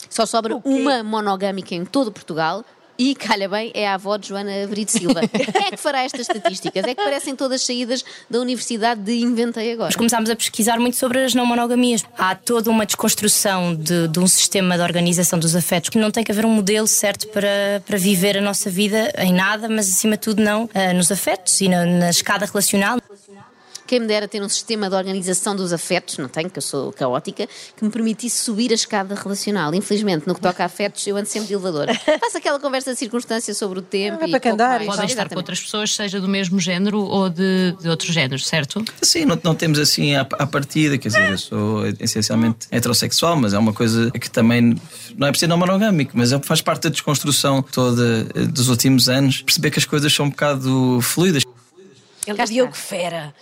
Só 0.10 0.26
sobra 0.26 0.56
uma 0.64 1.04
monogâmica 1.04 1.76
em 1.76 1.84
todo 1.84 2.12
Portugal 2.12 2.64
e, 2.98 3.16
calha 3.16 3.48
bem, 3.48 3.72
é 3.74 3.88
a 3.88 3.94
avó 3.94 4.18
de 4.18 4.30
Joana 4.30 4.51
Brito 4.68 4.92
Silva. 4.92 5.22
Quem 5.27 5.68
é 5.68 5.72
que 5.72 5.77
fará 5.77 6.04
estas 6.04 6.22
estatísticas? 6.22 6.84
É 6.84 6.96
que 6.96 7.04
parecem 7.04 7.36
todas 7.36 7.62
saídas 7.62 8.04
da 8.30 8.39
Universidade 8.39 9.01
de 9.01 9.20
Inventei 9.20 9.74
Agora. 9.74 9.88
Nós 9.88 9.96
começámos 9.96 10.30
a 10.30 10.36
pesquisar 10.36 10.80
muito 10.80 10.98
sobre 10.98 11.24
as 11.24 11.34
não 11.34 11.46
monogamias. 11.46 12.04
Há 12.18 12.36
toda 12.36 12.70
uma 12.70 12.86
desconstrução 12.86 13.75
de, 13.75 14.08
de 14.08 14.20
um 14.20 14.27
sistema 14.27 14.75
de 14.75 14.82
organização 14.82 15.38
dos 15.38 15.56
afetos 15.56 15.89
que 15.89 15.98
não 15.98 16.12
tem 16.12 16.24
que 16.24 16.32
haver 16.32 16.46
um 16.46 16.51
modelo 16.51 16.88
certo 16.88 17.27
para, 17.27 17.82
para 17.86 17.98
viver 17.98 18.38
a 18.38 18.42
nossa 18.42 18.70
vida 18.70 19.13
em 19.18 19.34
nada, 19.34 19.70
mas 19.70 19.89
acima 19.89 20.16
de 20.16 20.22
tudo 20.22 20.42
não 20.42 20.70
ah, 20.74 20.94
nos 20.94 21.12
afetos 21.12 21.60
e 21.62 21.70
na, 21.70 21.86
na 21.86 22.10
escada 22.10 22.46
relacional. 22.46 23.00
Quem 23.88 24.01
me 24.01 24.08
dera 24.08 24.27
ter 24.27 24.41
um 24.41 24.50
sistema 24.50 24.89
de 24.89 24.96
organização 24.96 25.56
dos 25.56 25.72
afetos, 25.72 26.17
não 26.17 26.27
tenho, 26.27 26.50
que 26.50 26.58
eu 26.58 26.62
sou 26.62 26.91
caótica, 26.91 27.48
que 27.75 27.84
me 27.84 27.89
permitisse 27.89 28.44
subir 28.44 28.72
a 28.72 28.75
escada 28.75 29.15
relacional. 29.15 29.74
Infelizmente, 29.74 30.27
no 30.27 30.36
que 30.36 30.41
toca 30.41 30.63
a 30.63 30.65
afetos, 30.65 31.08
eu 31.08 31.15
ando 31.15 31.27
sempre 31.27 31.48
de 31.48 31.53
elevador. 31.53 31.88
Faço 32.20 32.38
aquela 32.38 32.60
conversa 32.60 32.91
de 32.91 33.00
circunstância 33.00 33.53
sobre 33.53 33.79
o 33.79 33.82
tempo. 33.82 34.20
Ah, 34.22 34.27
e 34.27 34.32
para 34.32 34.39
que 34.39 34.50
pouco 34.50 34.63
andar. 34.63 34.79
Podem 34.79 34.89
estar 34.89 34.98
com 34.98 35.12
Exatamente. 35.12 35.38
outras 35.38 35.62
pessoas, 35.62 35.96
seja 35.96 36.20
do 36.20 36.27
mesmo 36.27 36.60
género 36.60 37.00
ou 37.00 37.29
de, 37.29 37.75
de 37.82 37.89
outros 37.89 38.13
géneros, 38.13 38.46
certo? 38.46 38.84
Sim, 39.01 39.25
não, 39.25 39.39
não 39.41 39.56
temos 39.56 39.79
assim 39.79 40.15
à, 40.15 40.22
à 40.22 40.46
partida, 40.46 40.98
quer 40.98 41.08
dizer, 41.08 41.32
eu 41.32 41.38
sou 41.38 41.88
essencialmente 42.00 42.67
heterossexual, 42.72 43.38
mas 43.38 43.53
é 43.53 43.58
uma 43.58 43.74
coisa 43.74 44.12
que 44.12 44.29
também 44.29 44.75
não 45.15 45.27
é 45.27 45.32
preciso 45.32 45.50
não 45.50 45.58
monogâmico, 45.58 46.12
mas 46.13 46.32
é, 46.32 46.39
faz 46.39 46.62
parte 46.62 46.84
da 46.84 46.89
desconstrução 46.89 47.62
toda 47.62 48.27
eh, 48.36 48.46
dos 48.46 48.70
últimos 48.70 49.08
anos, 49.08 49.41
perceber 49.41 49.72
que 49.72 49.79
as 49.79 49.86
coisas 49.86 50.13
são 50.13 50.25
um 50.25 50.29
bocado 50.29 51.00
fluidas. 51.01 51.44
Ele 52.25 52.41
é 52.41 52.46
Diogo. 52.46 52.74
Fera. 52.74 53.34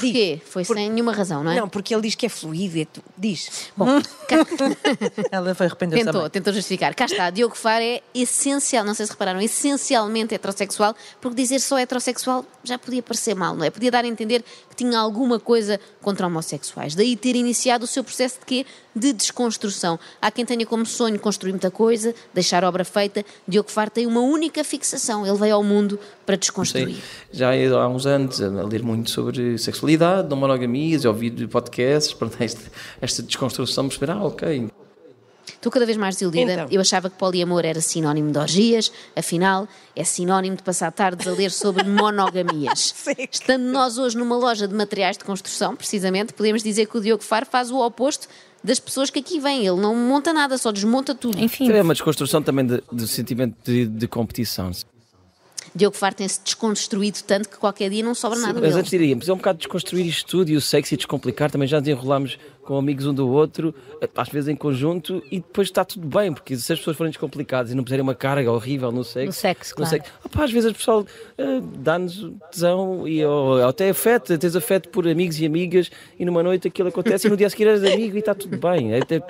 Porquê? 0.00 0.40
Foi 0.44 0.64
sem 0.64 0.90
nenhuma 0.90 1.12
razão, 1.12 1.42
não 1.44 1.50
é? 1.52 1.56
Não, 1.60 1.68
porque 1.68 1.94
ele 1.94 2.02
diz 2.02 2.14
que 2.14 2.26
é 2.26 2.28
fluido. 2.28 2.78
é 2.78 2.84
tu- 2.84 3.02
Diz. 3.16 3.70
Bom, 3.76 3.86
cá- 4.28 4.46
Ela 5.30 5.54
foi 5.54 5.66
arrepender-se 5.66 6.04
tentou, 6.04 6.20
também. 6.22 6.30
tentou 6.30 6.52
justificar. 6.52 6.94
Cá 6.94 7.04
está, 7.06 7.30
Diogo 7.30 7.56
Faro 7.56 7.82
é 7.82 8.00
essencial, 8.14 8.84
não 8.84 8.94
sei 8.94 9.06
se 9.06 9.12
repararam, 9.12 9.40
essencialmente 9.40 10.34
heterossexual, 10.34 10.94
porque 11.20 11.36
dizer 11.36 11.60
só 11.60 11.78
heterossexual 11.78 12.44
já 12.64 12.78
podia 12.78 13.02
parecer 13.02 13.34
mal, 13.34 13.54
não 13.54 13.64
é? 13.64 13.70
Podia 13.70 13.90
dar 13.90 14.04
a 14.04 14.08
entender 14.08 14.44
que 14.68 14.76
tinha 14.76 14.98
alguma 14.98 15.38
coisa 15.40 15.80
contra 16.00 16.26
homossexuais. 16.26 16.94
Daí 16.94 17.16
ter 17.16 17.34
iniciado 17.36 17.84
o 17.84 17.86
seu 17.88 18.02
processo 18.04 18.38
de 18.40 18.46
quê? 18.46 18.66
De 18.98 19.12
desconstrução. 19.12 19.98
Há 20.20 20.30
quem 20.30 20.44
tenha 20.44 20.66
como 20.66 20.84
sonho 20.84 21.18
construir 21.18 21.52
muita 21.52 21.70
coisa, 21.70 22.14
deixar 22.34 22.64
obra 22.64 22.84
feita. 22.84 23.24
Diogo 23.46 23.70
Faro 23.70 23.90
tem 23.90 24.06
uma 24.06 24.20
única 24.20 24.64
fixação. 24.64 25.26
Ele 25.26 25.36
veio 25.36 25.54
ao 25.54 25.62
mundo 25.62 25.98
para 26.26 26.36
desconstruir. 26.36 26.96
Sei, 27.32 27.32
já 27.32 27.50
há 27.80 27.88
uns 27.88 28.06
anos 28.06 28.40
a 28.40 28.48
ler 28.64 28.82
muito 28.82 29.10
sobre 29.10 29.56
sexualidade, 29.58 30.28
não 30.28 30.36
monogamias, 30.36 31.04
a 31.04 31.10
ouvir 31.10 31.48
podcasts, 31.48 32.12
pronto, 32.12 32.36
esta, 32.40 32.70
esta 33.00 33.22
desconstrução, 33.22 33.88
perceber, 33.88 34.12
ah, 34.12 34.24
ok, 34.24 34.68
Estou 35.58 35.72
cada 35.72 35.84
vez 35.84 35.98
mais 35.98 36.14
desiludida. 36.14 36.52
Então. 36.52 36.68
Eu 36.70 36.80
achava 36.80 37.10
que 37.10 37.16
poliamor 37.16 37.64
era 37.64 37.80
sinónimo 37.80 38.30
de 38.30 38.38
orgias, 38.38 38.92
afinal, 39.16 39.66
é 39.96 40.04
sinónimo 40.04 40.56
de 40.56 40.62
passar 40.62 40.92
tardes 40.92 41.26
a 41.26 41.32
ler 41.32 41.50
sobre 41.50 41.82
monogamias. 41.88 42.94
Sim. 42.96 43.14
Estando 43.30 43.64
nós 43.64 43.98
hoje 43.98 44.16
numa 44.16 44.36
loja 44.36 44.68
de 44.68 44.74
materiais 44.74 45.18
de 45.18 45.24
construção, 45.24 45.74
precisamente, 45.74 46.32
podemos 46.32 46.62
dizer 46.62 46.86
que 46.86 46.96
o 46.96 47.00
Diogo 47.00 47.24
Faro 47.24 47.46
faz 47.46 47.70
o 47.70 47.78
oposto 47.78 48.28
das 48.62 48.78
pessoas 48.80 49.10
que 49.10 49.18
aqui 49.18 49.38
vêm. 49.40 49.66
Ele 49.66 49.80
não 49.80 49.94
monta 49.94 50.32
nada, 50.32 50.58
só 50.58 50.70
desmonta 50.72 51.14
tudo. 51.14 51.38
Enfim, 51.38 51.70
é 51.70 51.82
uma 51.82 51.94
desconstrução 51.94 52.42
também 52.42 52.66
de- 52.66 52.82
do 52.92 53.06
sentimento 53.06 53.56
de, 53.64 53.86
de 53.86 54.08
competição. 54.08 54.70
Diogo 55.78 55.96
Faro 55.96 56.14
tem-se 56.14 56.40
desconstruído 56.42 57.18
tanto 57.26 57.48
que 57.48 57.56
qualquer 57.56 57.88
dia 57.88 58.02
não 58.02 58.14
sobra 58.14 58.38
nada 58.38 58.54
Mas 58.54 58.62
dele. 58.70 58.80
antes 58.80 58.90
diríamos, 58.90 59.28
é 59.28 59.32
um 59.32 59.36
bocado 59.36 59.58
desconstruir 59.58 60.04
isto 60.06 60.28
tudo 60.28 60.50
e 60.50 60.56
o 60.56 60.60
sexo 60.60 60.92
e 60.94 60.96
descomplicar, 60.96 61.50
também 61.50 61.68
já 61.68 61.78
desenrolámos 61.78 62.38
com 62.64 62.76
amigos 62.76 63.06
um 63.06 63.14
do 63.14 63.26
outro, 63.30 63.74
às 64.14 64.28
vezes 64.28 64.48
em 64.48 64.56
conjunto, 64.56 65.22
e 65.30 65.36
depois 65.38 65.68
está 65.68 65.84
tudo 65.84 66.06
bem, 66.06 66.32
porque 66.34 66.54
se 66.56 66.70
as 66.72 66.78
pessoas 66.78 66.96
forem 66.96 67.10
descomplicadas 67.10 67.72
e 67.72 67.74
não 67.74 67.82
puserem 67.82 68.02
uma 68.02 68.14
carga 68.14 68.52
horrível 68.52 68.92
no 68.92 69.02
sexo, 69.04 69.26
No 69.26 69.32
sexo, 69.32 69.74
claro. 69.74 70.02
opá, 70.24 70.44
às 70.44 70.52
vezes 70.52 70.70
o 70.70 70.74
pessoal 70.74 71.06
ah, 71.38 71.42
dá-nos 71.78 72.30
tesão 72.50 73.08
e 73.08 73.24
ou, 73.24 73.66
até 73.66 73.88
afeto, 73.88 74.36
tens 74.36 74.54
afeto 74.54 74.90
por 74.90 75.08
amigos 75.08 75.40
e 75.40 75.46
amigas, 75.46 75.90
e 76.18 76.24
numa 76.26 76.42
noite 76.42 76.68
aquilo 76.68 76.88
acontece 76.88 77.26
e 77.26 77.30
no 77.30 77.36
dia 77.38 77.46
a 77.46 77.50
seguir 77.50 77.68
és 77.68 77.82
amigo 77.84 78.16
e 78.16 78.18
está 78.18 78.34
tudo 78.34 78.58
bem. 78.58 78.92
É 78.92 78.98
Até, 78.98 79.22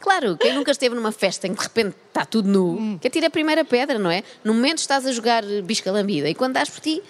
Claro, 0.00 0.36
quem 0.36 0.54
nunca 0.54 0.70
esteve 0.70 0.94
numa 0.94 1.12
festa 1.12 1.46
em 1.46 1.52
que 1.52 1.58
de 1.58 1.64
repente 1.64 1.96
está 2.08 2.24
tudo 2.24 2.48
nu, 2.48 2.76
Hum. 2.78 2.98
quer 3.00 3.10
tirar 3.10 3.26
a 3.28 3.30
primeira 3.30 3.64
pedra, 3.64 3.98
não 3.98 4.10
é? 4.10 4.22
No 4.44 4.54
momento 4.54 4.78
estás 4.78 5.06
a 5.06 5.12
jogar 5.12 5.42
bisca 5.64 5.90
lambida 5.90 6.28
e 6.28 6.34
quando 6.34 6.54
dás 6.54 6.68
por 6.70 6.80
ti, 6.80 7.02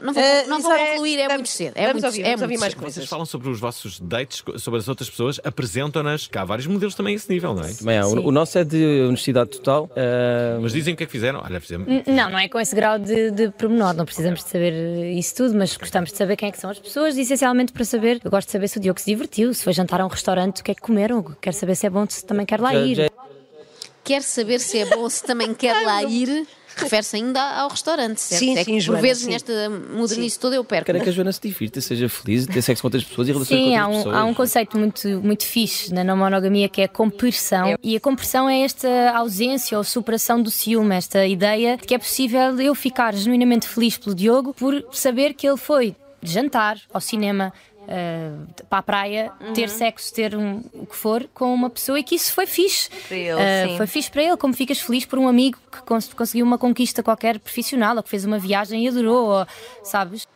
não 0.00 0.12
vou, 0.14 0.22
Eh, 0.22 0.46
não 0.46 0.60
vou 0.60 0.72
é- 0.72 0.90
concluir, 0.92 1.18
é 1.18 1.28
muito 1.28 1.48
cedo. 1.48 1.72
É 1.76 1.86
vamos 1.88 1.94
muito, 2.02 2.06
ouvir, 2.06 2.20
é 2.20 2.24
vamos 2.24 2.40
muito 2.40 2.42
ouvir 2.44 2.58
mais 2.60 2.72
cedo. 2.72 2.80
coisas. 2.80 2.94
Vocês 2.96 3.08
falam 3.08 3.26
sobre 3.26 3.48
os 3.50 3.60
vossos 3.60 4.00
dates, 4.00 4.42
sobre 4.58 4.78
as 4.80 4.88
outras 4.88 5.10
pessoas, 5.10 5.40
apresentam-nas, 5.44 6.26
que 6.26 6.38
há 6.38 6.44
vários 6.44 6.66
modelos 6.66 6.94
também 6.94 7.14
a 7.14 7.16
esse 7.16 7.30
nível, 7.30 7.54
não 7.54 7.62
é? 7.64 7.98
há, 7.98 8.06
o, 8.06 8.28
o 8.28 8.32
nosso 8.32 8.56
é 8.58 8.64
de 8.64 9.02
honestidade 9.08 9.50
total. 9.50 9.90
ah, 9.96 10.58
Mas 10.60 10.72
dizem 10.72 10.94
o 10.94 10.96
que 10.96 11.02
é 11.02 11.06
que 11.06 11.12
fizeram. 11.12 11.42
Olha, 11.44 11.60
fizemos. 11.60 11.86
Não, 12.06 12.30
não 12.30 12.38
é 12.38 12.48
com 12.48 12.58
esse 12.60 12.74
grau 12.74 12.98
de, 12.98 13.30
de 13.30 13.50
pormenor, 13.50 13.94
não 13.94 14.04
precisamos 14.04 14.42
de 14.44 14.48
saber 14.50 14.72
eh, 14.72 15.12
isso 15.12 15.34
tudo, 15.34 15.54
mas 15.54 15.76
gostamos 15.76 16.10
de 16.12 16.16
saber 16.16 16.36
quem 16.36 16.48
é 16.48 16.52
que 16.52 16.58
são 16.58 16.70
as 16.70 16.78
pessoas, 16.78 17.16
e 17.16 17.20
essencialmente 17.22 17.72
para 17.72 17.84
saber, 17.84 18.20
eu 18.24 18.30
gosto 18.30 18.48
de 18.48 18.52
saber 18.52 18.68
se 18.68 18.78
o 18.78 18.80
Diogo 18.80 19.00
se 19.00 19.06
divertiu, 19.06 19.52
se 19.54 19.62
foi 19.64 19.72
jantar 19.72 20.00
a 20.00 20.04
um 20.06 20.08
restaurante, 20.08 20.60
o 20.60 20.64
que 20.64 20.70
é 20.70 20.74
que 20.74 20.80
comeram, 20.82 21.22
quero 21.40 21.56
saber 21.56 21.74
se 21.76 21.86
é 21.86 21.90
bom, 21.90 22.04
se 22.08 22.24
também 22.24 22.44
quer 22.46 22.60
lá 22.60 22.72
já- 22.72 22.80
ir. 22.80 22.94
já- 22.96 23.08
Quer 24.04 24.22
saber 24.22 24.58
se 24.58 24.78
é 24.78 24.84
bom, 24.86 25.08
se 25.08 25.22
também 25.24 25.54
quer 25.54 25.84
lá 25.86 26.02
ir, 26.02 26.44
refere-se 26.76 27.16
ainda 27.16 27.40
ao 27.40 27.68
restaurante, 27.68 28.20
certo? 28.20 28.40
Sim, 28.40 28.56
é 28.56 28.64
sim, 28.64 28.74
que 28.74 28.80
Joana, 28.80 28.98
por 28.98 29.02
vezes 29.06 29.24
sim. 29.24 29.30
nesta 29.30 29.70
modernice 29.70 30.38
toda 30.38 30.56
eu 30.56 30.64
perco. 30.64 30.86
Quero 30.86 30.98
é 30.98 31.00
que 31.00 31.08
a 31.08 31.12
Joana 31.12 31.32
se 31.32 31.40
divirta, 31.40 31.80
seja 31.80 32.08
feliz, 32.08 32.46
ter 32.46 32.62
sexo 32.62 32.82
com 32.82 32.86
outras 32.86 33.04
pessoas 33.04 33.28
e 33.28 33.32
relações 33.32 33.58
Sim, 33.58 33.70
com 33.70 33.78
há 33.78 33.86
outras 33.86 33.94
um, 33.94 33.98
pessoas. 33.98 34.16
há 34.16 34.24
um 34.24 34.34
conceito 34.34 34.78
muito, 34.78 35.08
muito 35.22 35.46
fixe 35.46 35.92
na 35.92 36.04
não 36.04 36.16
monogamia 36.16 36.68
que 36.68 36.80
é 36.80 36.84
a 36.84 36.88
compersão. 36.88 37.76
E 37.82 37.96
a 37.96 38.00
compersão 38.00 38.48
é 38.48 38.62
esta 38.62 38.88
ausência 39.14 39.76
ou 39.76 39.84
superação 39.84 40.42
do 40.42 40.50
ciúme, 40.50 40.94
esta 40.94 41.26
ideia 41.26 41.76
de 41.76 41.86
que 41.86 41.94
é 41.94 41.98
possível 41.98 42.60
eu 42.60 42.74
ficar 42.74 43.14
genuinamente 43.14 43.66
feliz 43.66 43.96
pelo 43.96 44.14
Diogo 44.14 44.54
por 44.54 44.84
saber 44.92 45.34
que 45.34 45.46
ele 45.46 45.56
foi 45.56 45.94
jantar 46.22 46.78
ao 46.92 47.00
cinema. 47.00 47.52
Eh, 47.88 48.30
para 48.68 48.78
a 48.78 48.82
praia, 48.82 49.32
ter 49.54 49.68
sexo, 49.68 50.12
ter 50.14 50.36
um, 50.36 50.62
o 50.74 50.86
que 50.86 50.96
for 50.96 51.28
com 51.34 51.52
uma 51.52 51.68
pessoa 51.70 51.98
e 51.98 52.02
que 52.02 52.14
isso 52.14 52.32
foi 52.32 52.46
fixe. 52.46 52.88
Para 53.08 53.16
ele, 53.16 53.68
sim. 53.68 53.76
foi 53.76 53.86
fixe 53.86 54.10
para 54.10 54.22
ele, 54.22 54.36
como 54.36 54.54
ficas 54.54 54.78
feliz 54.80 55.04
por 55.04 55.18
um 55.18 55.26
amigo 55.28 55.58
que 55.70 55.82
cons- 55.82 56.12
conseguiu 56.14 56.44
uma 56.46 56.58
conquista 56.58 57.02
qualquer 57.02 57.38
profissional 57.38 57.96
ou 57.96 58.02
que 58.02 58.08
fez 58.08 58.24
uma 58.24 58.38
viagem 58.38 58.84
e 58.84 58.88
adorou, 58.88 59.28
ou, 59.28 59.46
sabes? 59.82 60.26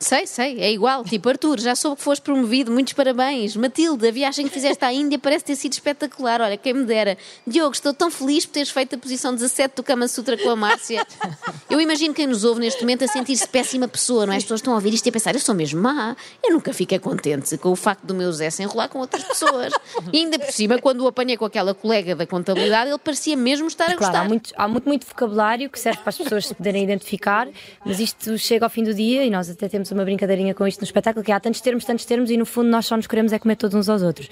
Sei, 0.00 0.26
sei, 0.26 0.60
é 0.60 0.70
igual. 0.70 1.02
Tipo, 1.04 1.28
Arthur, 1.28 1.58
já 1.58 1.74
soube 1.74 1.96
que 1.96 2.02
foste 2.02 2.22
promovido, 2.22 2.70
muitos 2.70 2.92
parabéns. 2.92 3.56
Matilde, 3.56 4.06
a 4.06 4.12
viagem 4.12 4.46
que 4.46 4.52
fizeste 4.54 4.84
à 4.84 4.92
Índia 4.92 5.18
parece 5.18 5.44
ter 5.44 5.56
sido 5.56 5.72
espetacular. 5.72 6.40
Olha, 6.40 6.56
quem 6.56 6.72
me 6.72 6.84
dera. 6.84 7.18
Diogo, 7.46 7.72
estou 7.74 7.92
tão 7.92 8.08
feliz 8.10 8.46
por 8.46 8.52
teres 8.52 8.70
feito 8.70 8.94
a 8.94 8.98
posição 8.98 9.34
17 9.34 9.74
do 9.76 9.82
Kama 9.82 10.06
Sutra 10.06 10.36
com 10.38 10.50
a 10.50 10.56
Márcia. 10.56 11.04
Eu 11.68 11.80
imagino 11.80 12.14
quem 12.14 12.26
nos 12.28 12.44
ouve 12.44 12.60
neste 12.60 12.80
momento 12.82 13.04
a 13.04 13.08
sentir-se 13.08 13.48
péssima 13.48 13.88
pessoa, 13.88 14.24
não 14.24 14.32
é? 14.32 14.36
As 14.36 14.44
pessoas 14.44 14.60
estão 14.60 14.72
a 14.72 14.76
ouvir 14.76 14.94
isto 14.94 15.04
e 15.06 15.08
a 15.08 15.12
pensar, 15.12 15.34
eu 15.34 15.40
sou 15.40 15.54
mesmo 15.54 15.82
má. 15.82 16.16
Eu 16.44 16.52
nunca 16.52 16.72
fiquei 16.72 16.98
contente 17.00 17.58
com 17.58 17.70
o 17.70 17.76
facto 17.76 18.04
do 18.04 18.14
meu 18.14 18.30
Zé 18.32 18.50
se 18.50 18.62
enrolar 18.62 18.88
com 18.88 19.00
outras 19.00 19.24
pessoas. 19.24 19.72
E 20.12 20.18
ainda 20.18 20.38
por 20.38 20.52
cima, 20.52 20.78
quando 20.78 21.00
o 21.00 21.08
apanhei 21.08 21.36
com 21.36 21.44
aquela 21.44 21.74
colega 21.74 22.14
da 22.14 22.24
contabilidade, 22.26 22.88
ele 22.90 22.98
parecia 22.98 23.36
mesmo 23.36 23.66
estar 23.66 23.84
a 23.90 23.96
Claro, 23.96 24.12
gostar. 24.12 24.20
há 24.20 24.24
muito, 24.28 24.52
há 24.56 24.68
muito, 24.68 24.88
muito 24.88 25.06
vocabulário 25.06 25.68
que 25.68 25.78
serve 25.80 25.98
para 26.00 26.10
as 26.10 26.16
pessoas 26.18 26.46
se 26.46 26.54
poderem 26.54 26.84
identificar, 26.84 27.48
mas 27.84 27.98
isto 27.98 28.38
chega 28.38 28.64
ao 28.64 28.70
fim 28.70 28.84
do 28.84 28.94
dia 28.94 29.24
e 29.24 29.30
nós 29.30 29.50
até 29.50 29.68
temos 29.68 29.87
uma 29.94 30.04
brincadeirinha 30.04 30.54
com 30.54 30.66
isto 30.66 30.80
no 30.80 30.84
espetáculo, 30.84 31.24
que 31.24 31.32
há 31.32 31.38
tantos 31.40 31.60
termos, 31.60 31.84
tantos 31.84 32.04
termos 32.04 32.30
e 32.30 32.36
no 32.36 32.46
fundo 32.46 32.68
nós 32.68 32.86
só 32.86 32.96
nos 32.96 33.06
queremos 33.06 33.32
é 33.32 33.38
comer 33.38 33.56
todos 33.56 33.74
uns 33.74 33.88
aos 33.88 34.02
outros. 34.02 34.28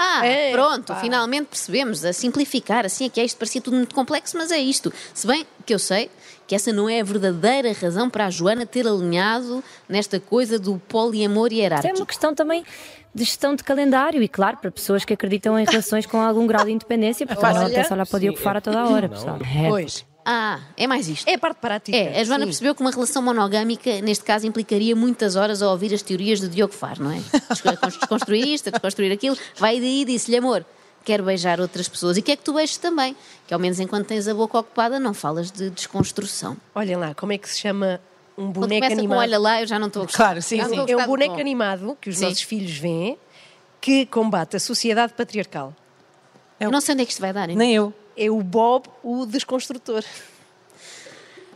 Ah, 0.00 0.24
É, 0.24 0.52
pronto, 0.52 0.86
pá. 0.92 0.96
finalmente 1.00 1.46
percebemos, 1.46 2.04
a 2.04 2.12
simplificar, 2.12 2.86
assim 2.86 3.06
é 3.06 3.08
que 3.08 3.20
é 3.20 3.24
isto, 3.24 3.36
parecia 3.36 3.60
tudo 3.60 3.76
muito 3.76 3.92
complexo, 3.94 4.36
mas 4.38 4.52
é 4.52 4.58
isto. 4.58 4.92
Se 5.12 5.26
bem 5.26 5.44
que 5.66 5.74
eu 5.74 5.78
sei 5.78 6.08
que 6.46 6.54
essa 6.54 6.72
não 6.72 6.88
é 6.88 7.00
a 7.00 7.04
verdadeira 7.04 7.72
razão 7.72 8.08
para 8.08 8.26
a 8.26 8.30
Joana 8.30 8.64
ter 8.64 8.86
alinhado 8.86 9.62
nesta 9.88 10.20
coisa 10.20 10.56
do 10.58 10.78
poliamor 10.88 11.48
Isto 11.48 11.54
é 11.54 11.62
hierárquico. 11.62 11.96
uma 11.96 12.06
questão 12.06 12.32
também 12.34 12.64
de 13.12 13.24
gestão 13.24 13.56
de 13.56 13.64
calendário 13.64 14.22
e, 14.22 14.28
claro, 14.28 14.58
para 14.58 14.70
pessoas 14.70 15.04
que 15.04 15.12
acreditam 15.12 15.58
em 15.58 15.64
relações 15.64 16.06
com 16.06 16.20
algum 16.20 16.46
grau 16.46 16.64
de 16.64 16.70
independência, 16.70 17.26
porque 17.26 17.42
não 17.42 17.50
Olha, 17.50 17.62
apetece 17.66 17.92
olhar 17.92 18.06
para 18.06 18.16
o 18.16 18.20
Diogo 18.20 18.38
Faro 18.38 18.58
a 18.58 18.60
toda 18.60 18.78
a 18.80 18.88
hora, 18.88 19.08
pessoal. 19.08 19.38
É. 19.42 19.68
Pois. 19.68 20.06
Ah, 20.30 20.60
é 20.76 20.86
mais 20.86 21.08
isto. 21.08 21.26
É 21.26 21.34
a 21.34 21.38
parte 21.38 21.56
prática. 21.58 21.96
É, 21.96 22.20
a 22.20 22.24
Joana 22.24 22.44
sim. 22.44 22.48
percebeu 22.48 22.74
que 22.74 22.82
uma 22.82 22.90
relação 22.90 23.22
monogâmica, 23.22 24.00
neste 24.02 24.24
caso, 24.24 24.46
implicaria 24.46 24.94
muitas 24.94 25.36
horas 25.36 25.62
a 25.62 25.70
ouvir 25.70 25.94
as 25.94 26.02
teorias 26.02 26.38
do 26.38 26.48
Diogo 26.50 26.74
Faro, 26.74 27.02
não 27.04 27.12
é? 27.12 27.20
Descon- 27.48 27.74
Desconstruir 27.88 28.46
isto, 28.46 28.70
desconstruir 28.70 29.10
aquilo. 29.10 29.38
Vai 29.56 29.80
daí 29.80 30.02
e 30.02 30.04
disse-lhe, 30.04 30.36
amor, 30.36 30.66
quero 31.02 31.24
beijar 31.24 31.60
outras 31.62 31.88
pessoas. 31.88 32.18
E 32.18 32.22
quer 32.22 32.36
que 32.36 32.42
tu 32.42 32.52
beijes 32.52 32.76
também. 32.76 33.16
Que 33.46 33.54
ao 33.54 33.58
menos 33.60 33.80
enquanto 33.80 34.06
tens 34.06 34.28
a 34.28 34.34
boca 34.34 34.58
ocupada, 34.58 35.00
não 35.00 35.14
falas 35.14 35.50
de 35.50 35.70
desconstrução. 35.70 36.58
Olhem 36.74 36.96
lá, 36.96 37.14
como 37.14 37.32
é 37.32 37.38
que 37.38 37.48
se 37.48 37.58
chama 37.60 37.98
um 38.36 38.52
Quando 38.52 38.54
boneco 38.54 38.80
começa 38.82 38.94
com 38.96 38.98
animado? 39.00 39.18
olha 39.20 39.38
lá, 39.38 39.60
eu 39.62 39.66
já 39.66 39.78
não 39.78 39.86
estou 39.86 40.02
a 40.02 40.04
gostar. 40.04 40.18
Claro, 40.24 40.42
sim, 40.42 40.62
sim. 40.62 40.76
É 40.90 40.96
um 40.98 41.06
boneco 41.06 41.34
tom. 41.36 41.40
animado 41.40 41.96
que 42.00 42.10
os 42.10 42.18
Sim. 42.18 42.24
nossos 42.26 42.42
filhos 42.42 42.76
veem 42.76 43.16
que 43.80 44.04
combate 44.04 44.56
a 44.56 44.60
sociedade 44.60 45.14
patriarcal. 45.14 45.74
Eu 46.60 46.70
não 46.70 46.82
sei 46.82 46.92
onde 46.92 47.02
é 47.04 47.06
que 47.06 47.12
isto 47.12 47.20
vai 47.22 47.32
dar. 47.32 47.48
hein? 47.48 47.56
Nem 47.56 47.74
eu. 47.74 47.94
É 48.18 48.28
o 48.30 48.42
Bob, 48.42 48.86
o 49.04 49.24
desconstrutor. 49.24 50.02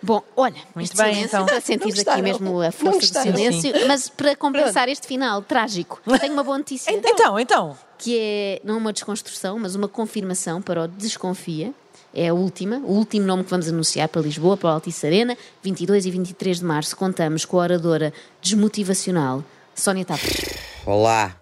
Bom, 0.02 0.22
olha, 0.36 0.56
Muito 0.74 0.96
bem, 0.96 1.14
silêncio, 1.14 1.40
então. 1.40 1.48
sentires 1.60 2.04
Não 2.04 2.12
aqui 2.12 2.22
mesmo 2.22 2.60
a 2.60 2.72
força 2.72 3.12
do 3.12 3.22
silêncio, 3.22 3.72
mas 3.86 4.08
para 4.08 4.34
compensar 4.34 4.88
este 4.90 5.06
final 5.06 5.42
trágico, 5.42 6.00
tenho 6.20 6.32
uma 6.32 6.42
boa 6.42 6.58
notícia. 6.58 6.90
Então, 6.92 7.38
então. 7.38 7.76
que 7.98 8.18
é 8.18 8.60
não 8.64 8.78
uma 8.78 8.92
desconstrução, 8.92 9.58
mas 9.58 9.74
uma 9.74 9.88
confirmação 9.88 10.60
para 10.62 10.84
o 10.84 10.88
Desconfia. 10.88 11.72
É 12.14 12.28
a 12.28 12.34
última, 12.34 12.76
o 12.78 12.92
último 12.92 13.26
nome 13.26 13.42
que 13.42 13.50
vamos 13.50 13.68
anunciar 13.68 14.06
para 14.06 14.20
Lisboa, 14.20 14.56
para 14.56 14.68
o 14.68 14.72
Altice 14.74 15.06
Arena, 15.06 15.36
22 15.62 16.04
e 16.04 16.10
23 16.10 16.58
de 16.58 16.64
março. 16.64 16.94
Contamos 16.94 17.46
com 17.46 17.58
a 17.58 17.62
oradora 17.62 18.12
desmotivacional 18.42 19.42
Sónia 19.74 20.04
Tavares. 20.04 20.58
Olá, 20.84 21.34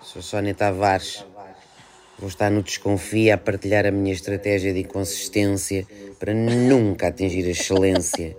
sou 0.00 0.22
Sónia 0.22 0.54
Tavares. 0.54 1.24
Vou 2.22 2.28
estar 2.28 2.52
no 2.52 2.62
Desconfia 2.62 3.34
a 3.34 3.36
partilhar 3.36 3.84
a 3.84 3.90
minha 3.90 4.12
estratégia 4.12 4.72
de 4.72 4.78
inconsistência 4.82 5.84
para 6.20 6.32
nunca 6.32 7.08
atingir 7.08 7.44
a 7.48 7.50
excelência. 7.50 8.36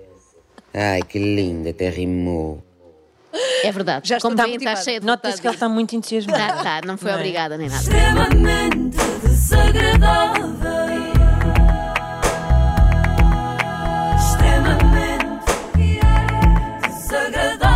Ai, 0.73 1.01
que 1.01 1.19
linda, 1.19 1.71
até 1.71 1.89
rimou. 1.89 2.63
É 3.61 3.69
verdade. 3.73 4.07
Já 4.07 4.21
Como 4.21 4.37
bem, 4.37 4.55
está 4.55 4.77
cheia 4.77 5.01
de 5.01 5.05
Nota-se 5.05 5.41
que 5.41 5.47
ele 5.47 5.55
está 5.55 5.67
muito 5.67 5.97
entusiasmado. 5.97 6.63
Tá, 6.63 6.63
tá, 6.63 6.81
não 6.87 6.97
foi 6.97 7.11
Não 7.11 7.17
é? 7.17 7.19
obrigada 7.19 7.57
nem 7.57 7.67
nada. 7.67 7.81
extremamente 7.81 8.97
desagradável. 9.21 10.53
Extremamente 14.15 15.43
desagradável. 16.87 17.73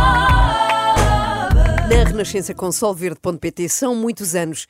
Na 1.88 2.04
Renascença 2.04 2.54
com 2.54 2.70
solverde.pt 2.72 3.68
são 3.68 3.94
muitos 3.94 4.34
anos 4.34 4.66